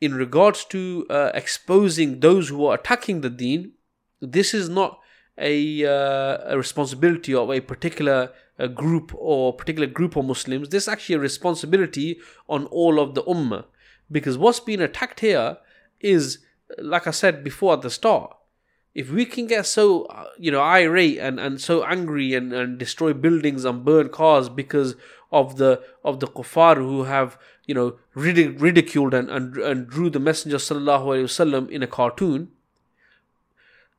[0.00, 3.72] in regards to uh, exposing those who are attacking the deen
[4.20, 5.00] this is not
[5.38, 8.32] a, uh, a responsibility of a particular
[8.66, 10.68] group or particular group of Muslims.
[10.70, 12.18] This is actually a responsibility
[12.48, 13.64] on all of the ummah.
[14.10, 15.58] Because what's being attacked here
[16.00, 16.38] is,
[16.78, 18.34] like I said before at the start,
[18.94, 22.78] if we can get so uh, you know irate and, and so angry and, and
[22.78, 24.96] destroy buildings and burn cars because
[25.30, 30.18] of the of the kuffar who have you know ridiculed and, and, and drew the
[30.18, 32.48] messenger sallallahu alaihi wasallam in a cartoon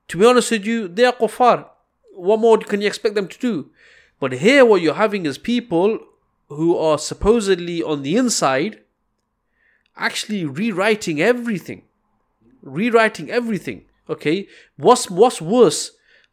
[0.09, 1.67] to be honest with you, they are kuffar.
[2.13, 3.71] What more can you expect them to do?
[4.19, 5.99] But here, what you're having is people
[6.49, 8.81] who are supposedly on the inside
[9.95, 11.83] actually rewriting everything.
[12.61, 13.85] Rewriting everything.
[14.09, 14.47] Okay?
[14.75, 15.91] What's, what's worse?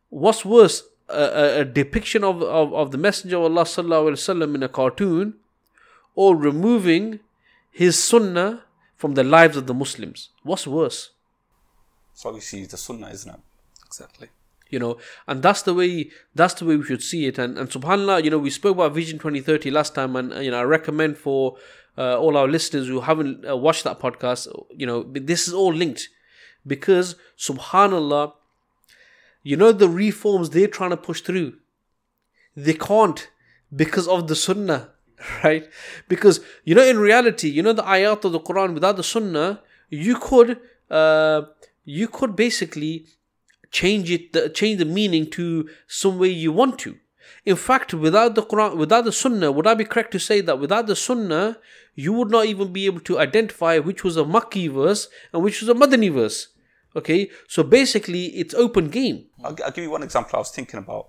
[0.09, 0.83] What's worse?
[1.09, 5.35] A, a, depiction of, of, of the Messenger of Allah sallallahu in a cartoon
[6.17, 7.21] or removing
[7.71, 8.65] his sunnah
[8.97, 10.31] from the lives of the Muslims.
[10.43, 11.11] What's worse?
[12.13, 13.41] So see the sunnah, isn't it?
[13.87, 14.29] Exactly.
[14.69, 17.39] You know, and that's the way that's the way we should see it.
[17.39, 20.59] And and subhanallah, you know, we spoke about Vision 2030 last time, and you know,
[20.59, 21.57] I recommend for
[21.97, 25.73] uh, all our listeners who haven't uh, watched that podcast, you know, this is all
[25.73, 26.09] linked
[26.67, 28.33] because subhanallah,
[29.43, 31.55] you know, the reforms they're trying to push through,
[32.57, 33.31] they can't
[33.75, 34.91] because of the sunnah,
[35.45, 35.69] right?
[36.09, 39.63] Because you know, in reality, you know, the ayat of the Quran without the sunnah,
[39.89, 40.59] you could,
[40.91, 41.43] uh,
[41.85, 43.07] you could basically
[43.77, 46.97] change it the, change the meaning to some way you want to.
[47.45, 50.59] In fact without the quran without the sunnah would i be correct to say that
[50.65, 51.59] without the sunnah
[51.95, 55.61] you would not even be able to identify which was a makki verse and which
[55.61, 56.39] was a madani verse?
[57.01, 59.27] Okay so basically it's open game.
[59.45, 61.09] I'll, I'll give you one example i was thinking about.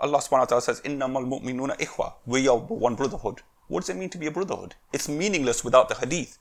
[0.00, 3.42] Allah subhanahu wa ta'ala says innamal mu'minuna ikhwa we are one brotherhood.
[3.68, 4.74] What does it mean to be a brotherhood?
[4.92, 6.38] It's meaningless without the hadith.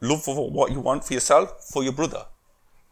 [0.00, 2.26] Love for what you want for yourself for your brother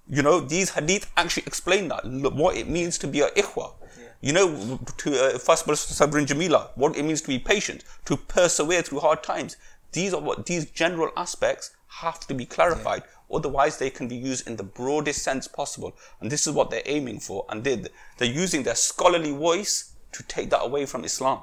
[0.09, 3.73] you know, these hadith actually explain that, what it means to be a ikhwa.
[3.99, 4.05] Yeah.
[4.21, 8.83] You know, to uh, first sabrin jamila, what it means to be patient, to persevere
[8.83, 9.57] through hard times.
[9.93, 13.03] These are what these general aspects have to be clarified.
[13.05, 13.37] Yeah.
[13.37, 15.97] Otherwise, they can be used in the broadest sense possible.
[16.21, 17.45] And this is what they're aiming for.
[17.49, 17.83] And they,
[18.19, 21.41] they're using their scholarly voice to take that away from Islam.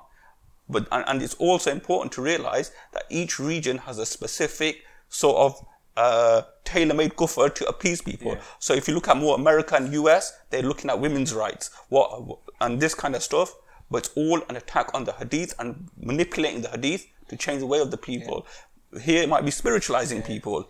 [0.70, 5.38] But and, and it's also important to realize that each region has a specific sort
[5.38, 5.66] of
[5.96, 8.38] uh, tailor-made kufr to appease people.
[8.60, 12.40] So if you look at more America and US, they're looking at women's rights, what
[12.62, 13.56] and this kind of stuff.
[13.92, 17.68] But it's all an attack on the hadith and manipulating the hadith to change the
[17.68, 18.48] way of the people.
[19.02, 20.68] Here it might be spiritualizing people.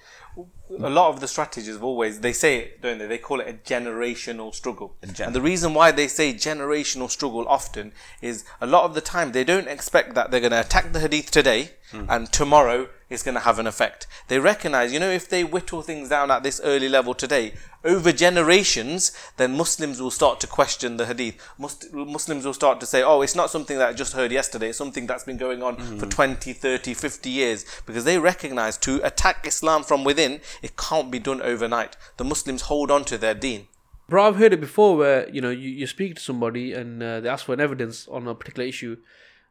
[0.82, 3.06] a lot of the strategies have always they say it, don't they?
[3.06, 4.96] They call it a generational struggle.
[5.28, 9.32] and the reason why they say generational struggle often is a lot of the time
[9.32, 11.72] they don't expect that they're going to attack the hadith today
[12.10, 14.08] and tomorrow it's going to have an effect.
[14.28, 17.54] They recognize, you know, if they whittle things down at this early level today,
[17.84, 21.36] over generations, then Muslims will start to question the hadith.
[21.58, 24.70] Mus- Muslims will start to say, oh, it's not something that I just heard yesterday,
[24.70, 27.66] it's something that's been going on for 20, 30, 50 years.
[27.86, 31.96] Because they recognize to attack Islam from within, it can't be done overnight.
[32.18, 33.68] The Muslims hold on to their deen.
[34.10, 37.20] Bro, I've heard it before where, you know, you, you speak to somebody and uh,
[37.20, 38.98] they ask for an evidence on a particular issue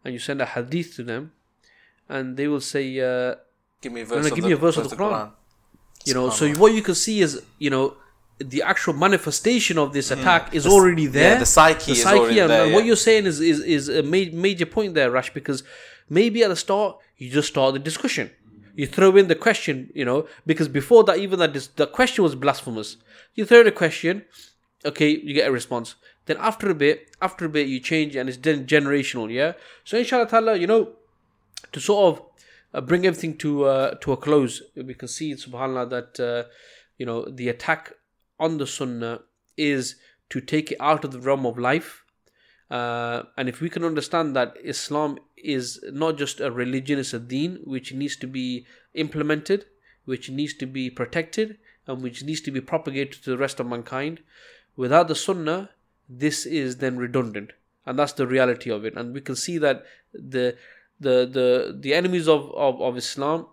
[0.05, 1.33] and you send a hadith to them
[2.09, 3.37] and they will say, uh,
[3.83, 5.33] Give me a verse, no, give the, me a verse of the Quran.
[6.07, 7.97] you know, so what you can see is, you know,
[8.39, 10.19] the actual manifestation of this hmm.
[10.19, 11.33] attack is already there.
[11.35, 14.03] yeah, the psyche is already and there, and what you're saying is is, is a
[14.03, 15.63] ma- major point there, Rash, because
[16.09, 18.31] maybe at the start you just start the discussion.
[18.75, 22.25] You throw in the question, you know, because before that, even that dis- the question
[22.25, 22.97] was blasphemous.
[23.35, 24.25] You throw in the question,
[24.85, 25.95] okay, you get a response.
[26.27, 29.53] Then after a bit, after a bit, you change and it's then generational, yeah.
[29.85, 30.93] So inshallah you know,
[31.73, 32.25] to sort of
[32.81, 36.49] bring everything to uh, to a close, we can see, subhanallah, that uh,
[36.99, 37.93] you know the attack
[38.41, 39.21] on the sunnah
[39.57, 39.97] is
[40.31, 42.05] to take it out of the realm of life.
[42.71, 47.19] Uh, and if we can understand that Islam is not just a religion, it's a
[47.19, 49.67] deen which needs to be implemented,
[50.07, 53.67] which needs to be protected, and which needs to be propagated to the rest of
[53.67, 54.21] mankind.
[54.75, 55.69] Without the sunnah,
[56.09, 57.53] this is then redundant.
[57.85, 58.95] And that's the reality of it.
[58.97, 60.57] And we can see that the
[61.03, 63.47] the the, the enemies of, of, of Islam,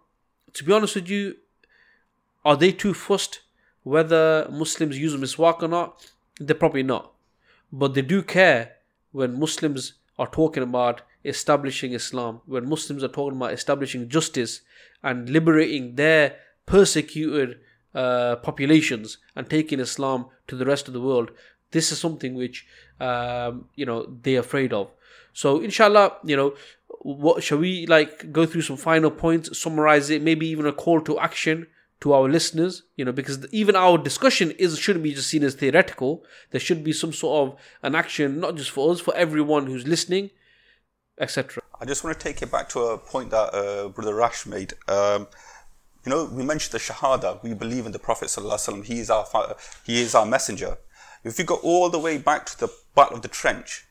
[0.54, 1.36] to be honest with you,
[2.46, 3.42] are they too fussed
[3.84, 6.10] whether Muslims use miswak or not?
[6.40, 7.12] They're probably not.
[7.72, 8.76] But they do care
[9.12, 14.62] when Muslims are talking about establishing Islam, when Muslims are talking about establishing justice
[15.04, 17.60] and liberating their persecuted
[17.94, 21.32] uh, populations and taking Islam to the rest of the world.
[21.72, 22.66] This is something which
[23.00, 24.92] um, you know they're afraid of.
[25.34, 26.54] So inshallah, you know,
[27.00, 31.02] what shall we like go through some final points, summarize it, maybe even a call
[31.02, 31.68] to action
[32.02, 35.56] to our listeners, you know, because even our discussion is shouldn't be just seen as
[35.56, 36.24] theoretical.
[36.52, 39.86] There should be some sort of an action, not just for us, for everyone who's
[39.86, 40.30] listening,
[41.20, 41.62] etc.
[41.80, 44.74] I just want to take it back to a point that uh, Brother Rash made.
[44.88, 45.28] Um,
[46.06, 47.44] you know, we mentioned the Shahada.
[47.44, 48.86] We believe in the Prophet sallallahu.
[48.86, 49.26] He is our
[49.86, 50.78] he is our messenger.
[51.24, 53.86] If you go all the way back to the Battle of the Trench,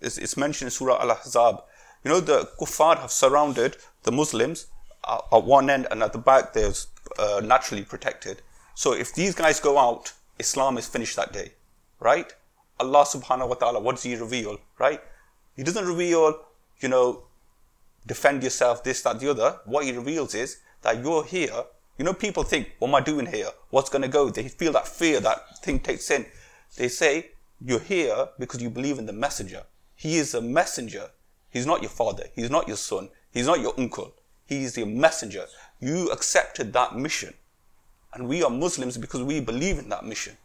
[0.00, 1.62] it's, it's mentioned in Surah Al Ahzab.
[2.04, 4.66] You know, the kuffar have surrounded the Muslims
[5.08, 6.72] at, at one end, and at the back they're
[7.18, 8.42] uh, naturally protected.
[8.74, 11.52] So if these guys go out, Islam is finished that day,
[12.00, 12.32] right?
[12.78, 15.00] Allah Subhanahu wa Taala, what does He reveal, right?
[15.56, 16.40] He doesn't reveal,
[16.80, 17.24] you know,
[18.06, 19.60] defend yourself, this, that, the other.
[19.64, 21.64] What he reveals is that you're here.
[21.96, 23.48] You know, people think, what am I doing here?
[23.70, 24.30] What's going to go?
[24.30, 26.26] They feel that fear, that thing takes in.
[26.76, 27.30] They say,
[27.60, 29.62] you're here because you believe in the messenger.
[29.94, 31.10] He is a messenger.
[31.54, 32.24] He's not your father.
[32.34, 33.10] He's not your son.
[33.32, 34.12] He's not your uncle.
[34.44, 35.46] He is your messenger.
[35.78, 37.34] You accepted that mission.
[38.12, 40.36] And we are Muslims because we believe in that mission.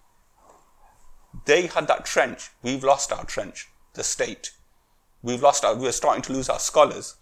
[1.45, 2.51] They had that trench.
[2.61, 3.69] We've lost our trench.
[3.95, 4.51] The state.
[5.23, 7.15] We've lost our, we're starting to lose our scholars.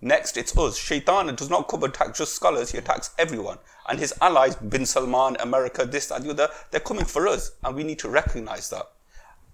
[0.00, 0.78] Next, it's us.
[0.78, 3.58] Shaitan does not come attack just scholars, he attacks everyone.
[3.90, 7.52] And his allies, Bin Salman, America, this, that, the other, they're coming for us.
[7.62, 8.86] And we need to recognize that.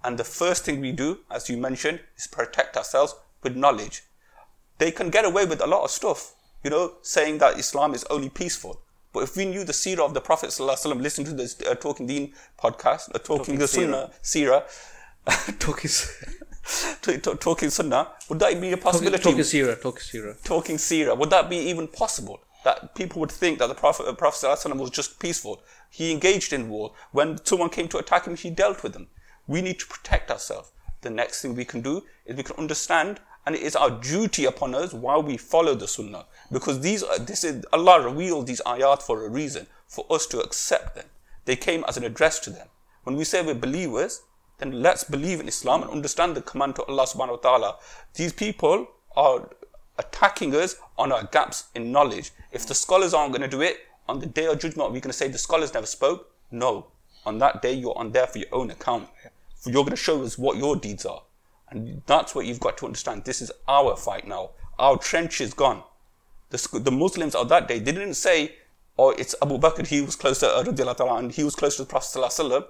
[0.04, 4.02] And the first thing we do, as you mentioned, is protect ourselves with knowledge.
[4.78, 8.04] They can get away with a lot of stuff, you know, saying that Islam is
[8.04, 8.80] only peaceful.
[9.12, 12.06] But if we knew the seerah of the Prophet, ﷺ, listen to this uh, Talking
[12.06, 12.32] Deen
[12.62, 14.64] podcast, uh, Talking, the Sunnah, seerah,
[15.58, 15.90] Talking,
[17.02, 19.22] t- talking Sunnah, would that be a possibility?
[19.22, 20.44] talking Sirah, talking Sirah.
[20.44, 22.40] talking seerah, would that be even possible?
[22.64, 25.62] That people would think that the Prophet, uh, Prophet ﷺ was just peaceful.
[25.90, 26.92] He engaged in war.
[27.12, 29.08] When someone came to attack him, he dealt with them.
[29.46, 30.72] We need to protect ourselves.
[31.00, 34.44] The next thing we can do is we can understand, and it is our duty
[34.44, 36.26] upon us while we follow the Sunnah.
[36.52, 40.40] Because these, are, this is Allah revealed these ayat for a reason, for us to
[40.40, 41.06] accept them.
[41.46, 42.66] They came as an address to them.
[43.04, 44.20] When we say we're believers,
[44.58, 47.76] then let's believe in Islam and understand the command to Allah subhanahu wa ta'ala.
[48.16, 48.86] These people
[49.16, 49.48] are
[49.96, 52.32] attacking us on our gaps in knowledge.
[52.52, 53.78] If the scholars aren't going to do it,
[54.10, 56.30] on the day of judgment, are we going to say the scholars never spoke?
[56.50, 56.88] No.
[57.24, 59.08] On that day, you're on there for your own account.
[59.64, 61.22] You're going to show us what your deeds are.
[61.70, 63.24] And that's what you've got to understand.
[63.24, 64.50] This is our fight now.
[64.78, 65.82] Our trench is gone.
[66.50, 68.54] The, the Muslims of that day, they didn't say,
[68.98, 72.64] oh, it's Abu Bakr, he was close to and he was close to the Prophet.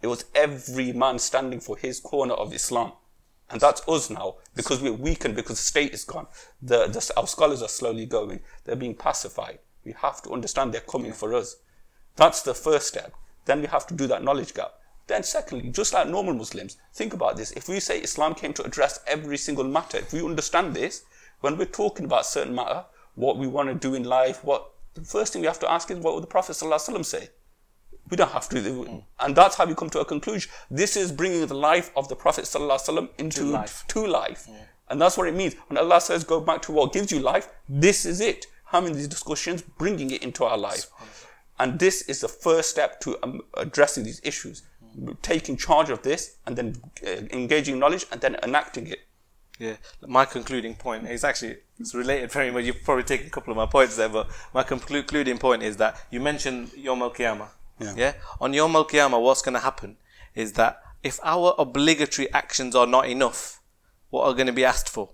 [0.00, 2.92] It was every man standing for his corner of Islam.
[3.50, 6.26] And that's us now, because we're weakened, because the state is gone.
[6.60, 8.40] The, the, our scholars are slowly going.
[8.64, 9.58] They're being pacified.
[9.84, 11.56] We have to understand they're coming for us.
[12.16, 13.14] That's the first step.
[13.46, 14.74] Then we have to do that knowledge gap.
[15.08, 17.50] Then secondly, just like normal Muslims, think about this.
[17.52, 21.04] If we say Islam came to address every single matter, if we understand this,
[21.40, 22.84] when we're talking about certain matter,
[23.14, 25.90] what we want to do in life, what the first thing we have to ask
[25.90, 27.30] is what would the Prophet ﷺ say?
[28.10, 28.56] We don't have to.
[28.56, 29.04] Mm.
[29.20, 30.50] And that's how we come to a conclusion.
[30.70, 33.84] This is bringing the life of the Prophet ﷺ into to life.
[33.88, 34.46] To life.
[34.48, 34.56] Yeah.
[34.90, 35.54] And that's what it means.
[35.68, 38.46] When Allah says, go back to what gives you life, this is it.
[38.66, 40.86] Having these discussions, bringing it into our life.
[41.58, 44.62] And this is the first step to um, addressing these issues.
[45.22, 49.00] Taking charge of this and then uh, engaging knowledge and then enacting it.
[49.58, 49.76] Yeah,
[50.06, 52.64] my concluding point is actually it's related very much.
[52.64, 55.96] You've probably taken a couple of my points there, but my concluding point is that
[56.10, 57.48] you mentioned Yom Al Qiyamah.
[57.80, 57.94] Yeah.
[57.96, 58.14] yeah.
[58.40, 59.96] On Yom Al Qiyamah, what's going to happen
[60.34, 63.60] is that if our obligatory actions are not enough,
[64.10, 65.10] what are going to be asked for?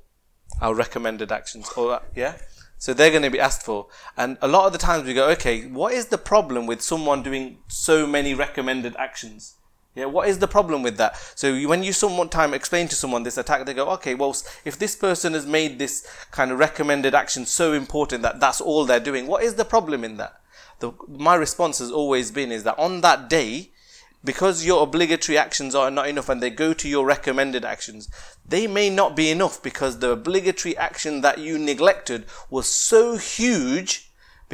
[0.60, 1.70] Our recommended actions.
[1.76, 2.36] Or yeah.
[2.78, 3.86] So they're going to be asked for.
[4.16, 7.22] And a lot of the times we go, okay, what is the problem with someone
[7.22, 9.54] doing so many recommended actions?
[9.94, 11.16] Yeah, what is the problem with that?
[11.36, 14.76] So when you some time explain to someone this attack, they go, okay, well, if
[14.76, 18.98] this person has made this kind of recommended action so important that that's all they're
[18.98, 20.40] doing, what is the problem in that?
[20.80, 23.70] The, my response has always been is that on that day,
[24.24, 28.08] because your obligatory actions are not enough and they go to your recommended actions,
[28.46, 34.03] they may not be enough because the obligatory action that you neglected was so huge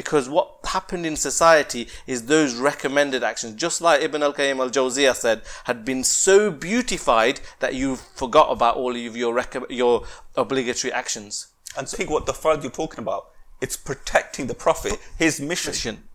[0.00, 5.42] because what happened in society is those recommended actions, just like Ibn al-Qayyim al-Jawziyah said,
[5.64, 11.48] had been so beautified that you forgot about all of your rec- your obligatory actions.
[11.76, 13.26] And think what the fard you're talking about.
[13.60, 15.72] It's protecting the Prophet, his mission.
[15.72, 16.08] mission.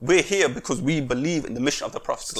[0.00, 2.38] We're here because we believe in the mission of the Prophet.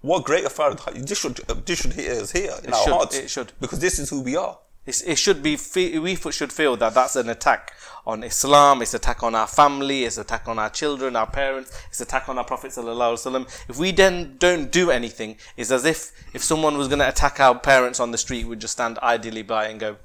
[0.00, 0.76] What greater fard?
[1.06, 1.36] This should,
[1.66, 3.18] this should hit us here in it our should, hearts.
[3.18, 3.52] It should.
[3.60, 4.56] Because this is who we are.
[4.90, 5.52] It's, it should be
[6.00, 7.72] we should feel that that's an attack
[8.04, 8.82] on Islam.
[8.82, 10.02] It's an attack on our family.
[10.04, 11.70] It's an attack on our children, our parents.
[11.90, 15.84] It's an attack on our Prophet sallallahu If we then don't do anything, it's as
[15.84, 15.98] if
[16.34, 19.42] if someone was going to attack our parents on the street, we'd just stand idly
[19.42, 19.96] by and go.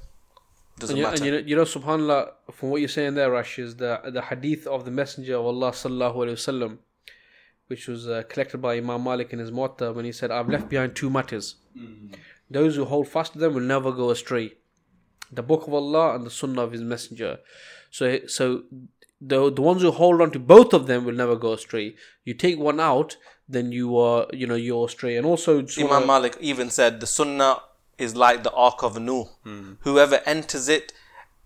[0.78, 1.16] Doesn't and you, matter.
[1.16, 4.22] And you know, you know, Subhanallah, from what you're saying there, Rash, is the the
[4.22, 6.78] hadith of the Messenger of Allah sallallahu alaihi wasallam,
[7.68, 10.70] which was uh, collected by Imam Malik in his Muwatta when he said, "I've left
[10.70, 11.56] behind two matters.
[11.76, 12.14] Mm-hmm.
[12.52, 14.54] Those who hold fast to them will never go astray."
[15.36, 17.40] The book of Allah and the sunnah of his messenger.
[17.92, 18.64] So so
[19.22, 21.96] the the ones who hold on to both of them will never go astray.
[22.24, 23.18] You take one out,
[23.48, 25.18] then you are you know you're astray.
[25.18, 27.62] And also Imam wanna, Malik even said the sunnah
[27.98, 29.30] is like the ark of Noah.
[29.44, 29.74] Hmm.
[29.82, 30.94] Whoever enters it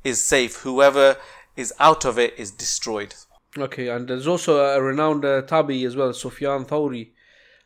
[0.04, 0.58] is safe.
[0.58, 1.18] Whoever
[1.56, 3.14] is out of it is destroyed.
[3.58, 7.10] Okay, and there's also a renowned uh, tabi as well, Sufyan Thawri.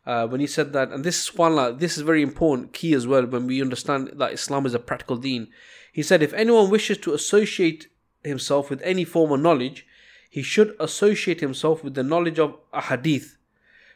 [0.05, 3.07] Uh, when he said that, and this is one, this is very important, key as
[3.07, 5.47] well, when we understand that Islam is a practical deen.
[5.93, 7.87] He said, If anyone wishes to associate
[8.23, 9.85] himself with any form of knowledge,
[10.29, 13.37] he should associate himself with the knowledge of a hadith.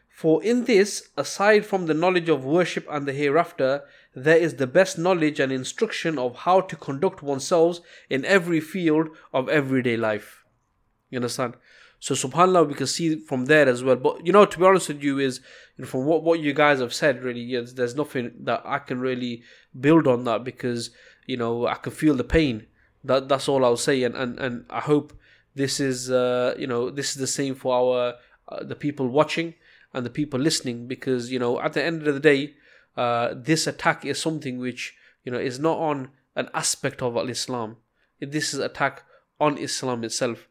[0.07, 3.83] For in this, aside from the knowledge of worship and the hereafter,
[4.15, 7.79] there is the best knowledge and instruction of how to conduct oneself
[8.09, 10.45] in every field of everyday life.
[11.09, 11.55] You understand?
[11.99, 13.95] So subhanAllah we can see from there as well.
[13.95, 15.39] But you know, to be honest with you, is
[15.75, 18.79] you know, from what, what you guys have said, really, yes, there's nothing that I
[18.79, 19.41] can really
[19.79, 20.91] build on that because
[21.27, 22.65] you know I can feel the pain.
[23.03, 25.13] That that's all I'll say, and and, and I hope
[25.53, 28.15] this is uh, you know this is the same for our
[28.49, 29.53] uh, the people watching
[29.93, 32.55] and the people listening because you know at the end of the day,
[32.95, 37.77] uh, this attack is something which you know is not on an aspect of Islam.
[38.19, 39.03] This is attack
[39.39, 40.47] on Islam itself,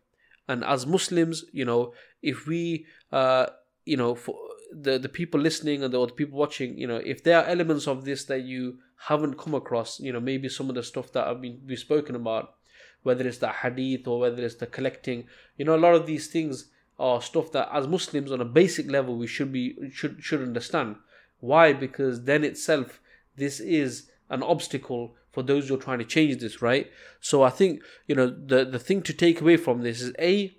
[0.47, 1.93] and as Muslims, you know,
[2.23, 3.47] if we uh,
[3.85, 4.37] you know for
[4.73, 7.87] the the people listening and the, the people watching, you know, if there are elements
[7.87, 11.27] of this that you haven't come across, you know, maybe some of the stuff that
[11.27, 12.55] I've been we've spoken about,
[13.03, 16.29] whether it's the hadith or whether it's the collecting, you know, a lot of these
[16.29, 20.41] things are stuff that as Muslims on a basic level we should be should should
[20.43, 20.97] understand.
[21.41, 21.73] Why?
[21.73, 23.01] Because then itself
[23.37, 26.91] this is an obstacle for those who are trying to change this, right?
[27.21, 30.57] So I think, you know, the, the thing to take away from this is A,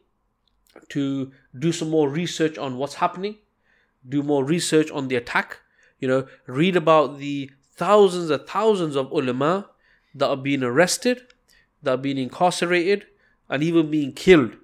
[0.90, 3.38] to do some more research on what's happening,
[4.08, 5.58] do more research on the attack,
[6.00, 9.70] you know, read about the thousands and thousands of ulama
[10.16, 11.22] that are being arrested,
[11.84, 13.06] that are being incarcerated,
[13.50, 14.58] and even being killed,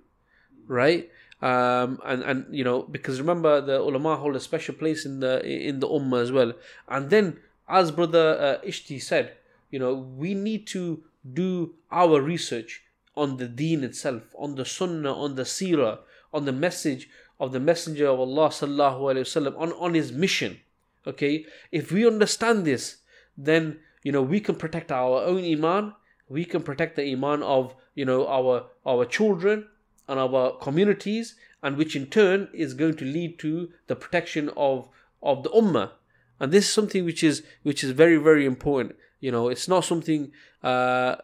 [0.68, 1.10] right?
[1.42, 5.46] Um, and and you know because remember the ulama hold a special place in the
[5.46, 6.54] in the ummah as well.
[6.88, 9.34] And then, as brother uh, Ishti said,
[9.70, 11.04] you know we need to
[11.34, 12.84] do our research
[13.16, 16.00] on the deen itself, on the sunnah, on the seerah,
[16.34, 17.10] on the message
[17.40, 20.60] of the Messenger of Allah sallallahu alaihi wasallam on on his mission.
[21.06, 23.03] Okay, if we understand this,
[23.38, 25.94] then you know we can protect our own iman.
[26.30, 29.68] We can protect the iman of you know our our children
[30.08, 34.90] and our communities, and which in turn is going to lead to the protection of
[35.22, 35.92] of the ummah.
[36.40, 38.96] And this is something which is which is very very important.
[39.20, 40.32] You know, it's not something
[40.62, 41.16] uh,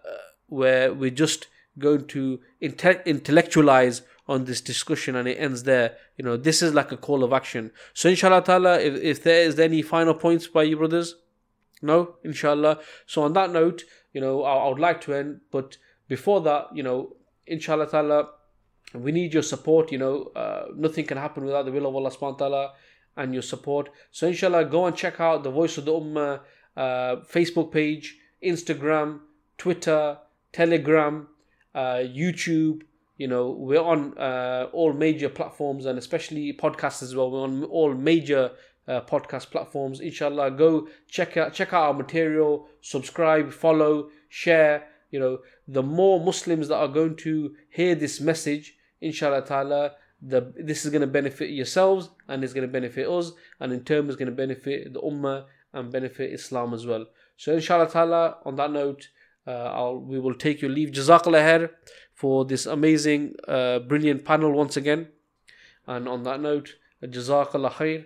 [0.48, 5.98] where we're just going to inte- intellectualize on this discussion and it ends there.
[6.18, 7.72] You know, this is like a call of action.
[7.94, 11.16] So inshallah ta'ala, if, if there is any final points by you brothers,
[11.82, 12.80] no, inshallah.
[13.06, 13.84] So on that note,
[14.14, 15.78] you know, I, I would like to end, but
[16.08, 17.16] before that, you know,
[17.48, 18.30] inshallah ta'ala,
[18.94, 19.92] we need your support.
[19.92, 22.74] You know, uh, nothing can happen without the will of Allah subhanahu wa ta'ala
[23.16, 23.90] and your support.
[24.12, 26.42] So inshallah, go and check out the Voice of the Ummah
[26.76, 29.20] uh, Facebook page, Instagram,
[29.58, 30.18] Twitter,
[30.52, 31.28] Telegram,
[31.76, 32.82] uh, YouTube.
[33.18, 37.30] You know, we're on uh, all major platforms and especially podcasts as well.
[37.30, 38.52] We're on all major
[38.90, 40.00] uh, podcast platforms.
[40.00, 44.88] Inshallah, go check out check out our material, subscribe, follow, share.
[45.12, 50.54] You know, the more Muslims that are going to hear this message, inshallah ta'ala, the
[50.58, 54.08] this is going to benefit yourselves and it's going to benefit us and in turn
[54.08, 57.06] it's going to benefit the ummah and benefit Islam as well.
[57.38, 59.10] So inshallah ta'ala on that note
[59.48, 60.92] uh, I'll, we will take your leave.
[60.92, 61.70] Jazakallah
[62.14, 65.08] for this amazing uh, brilliant panel once again.
[65.88, 68.06] And on that note, Jazakallah khair.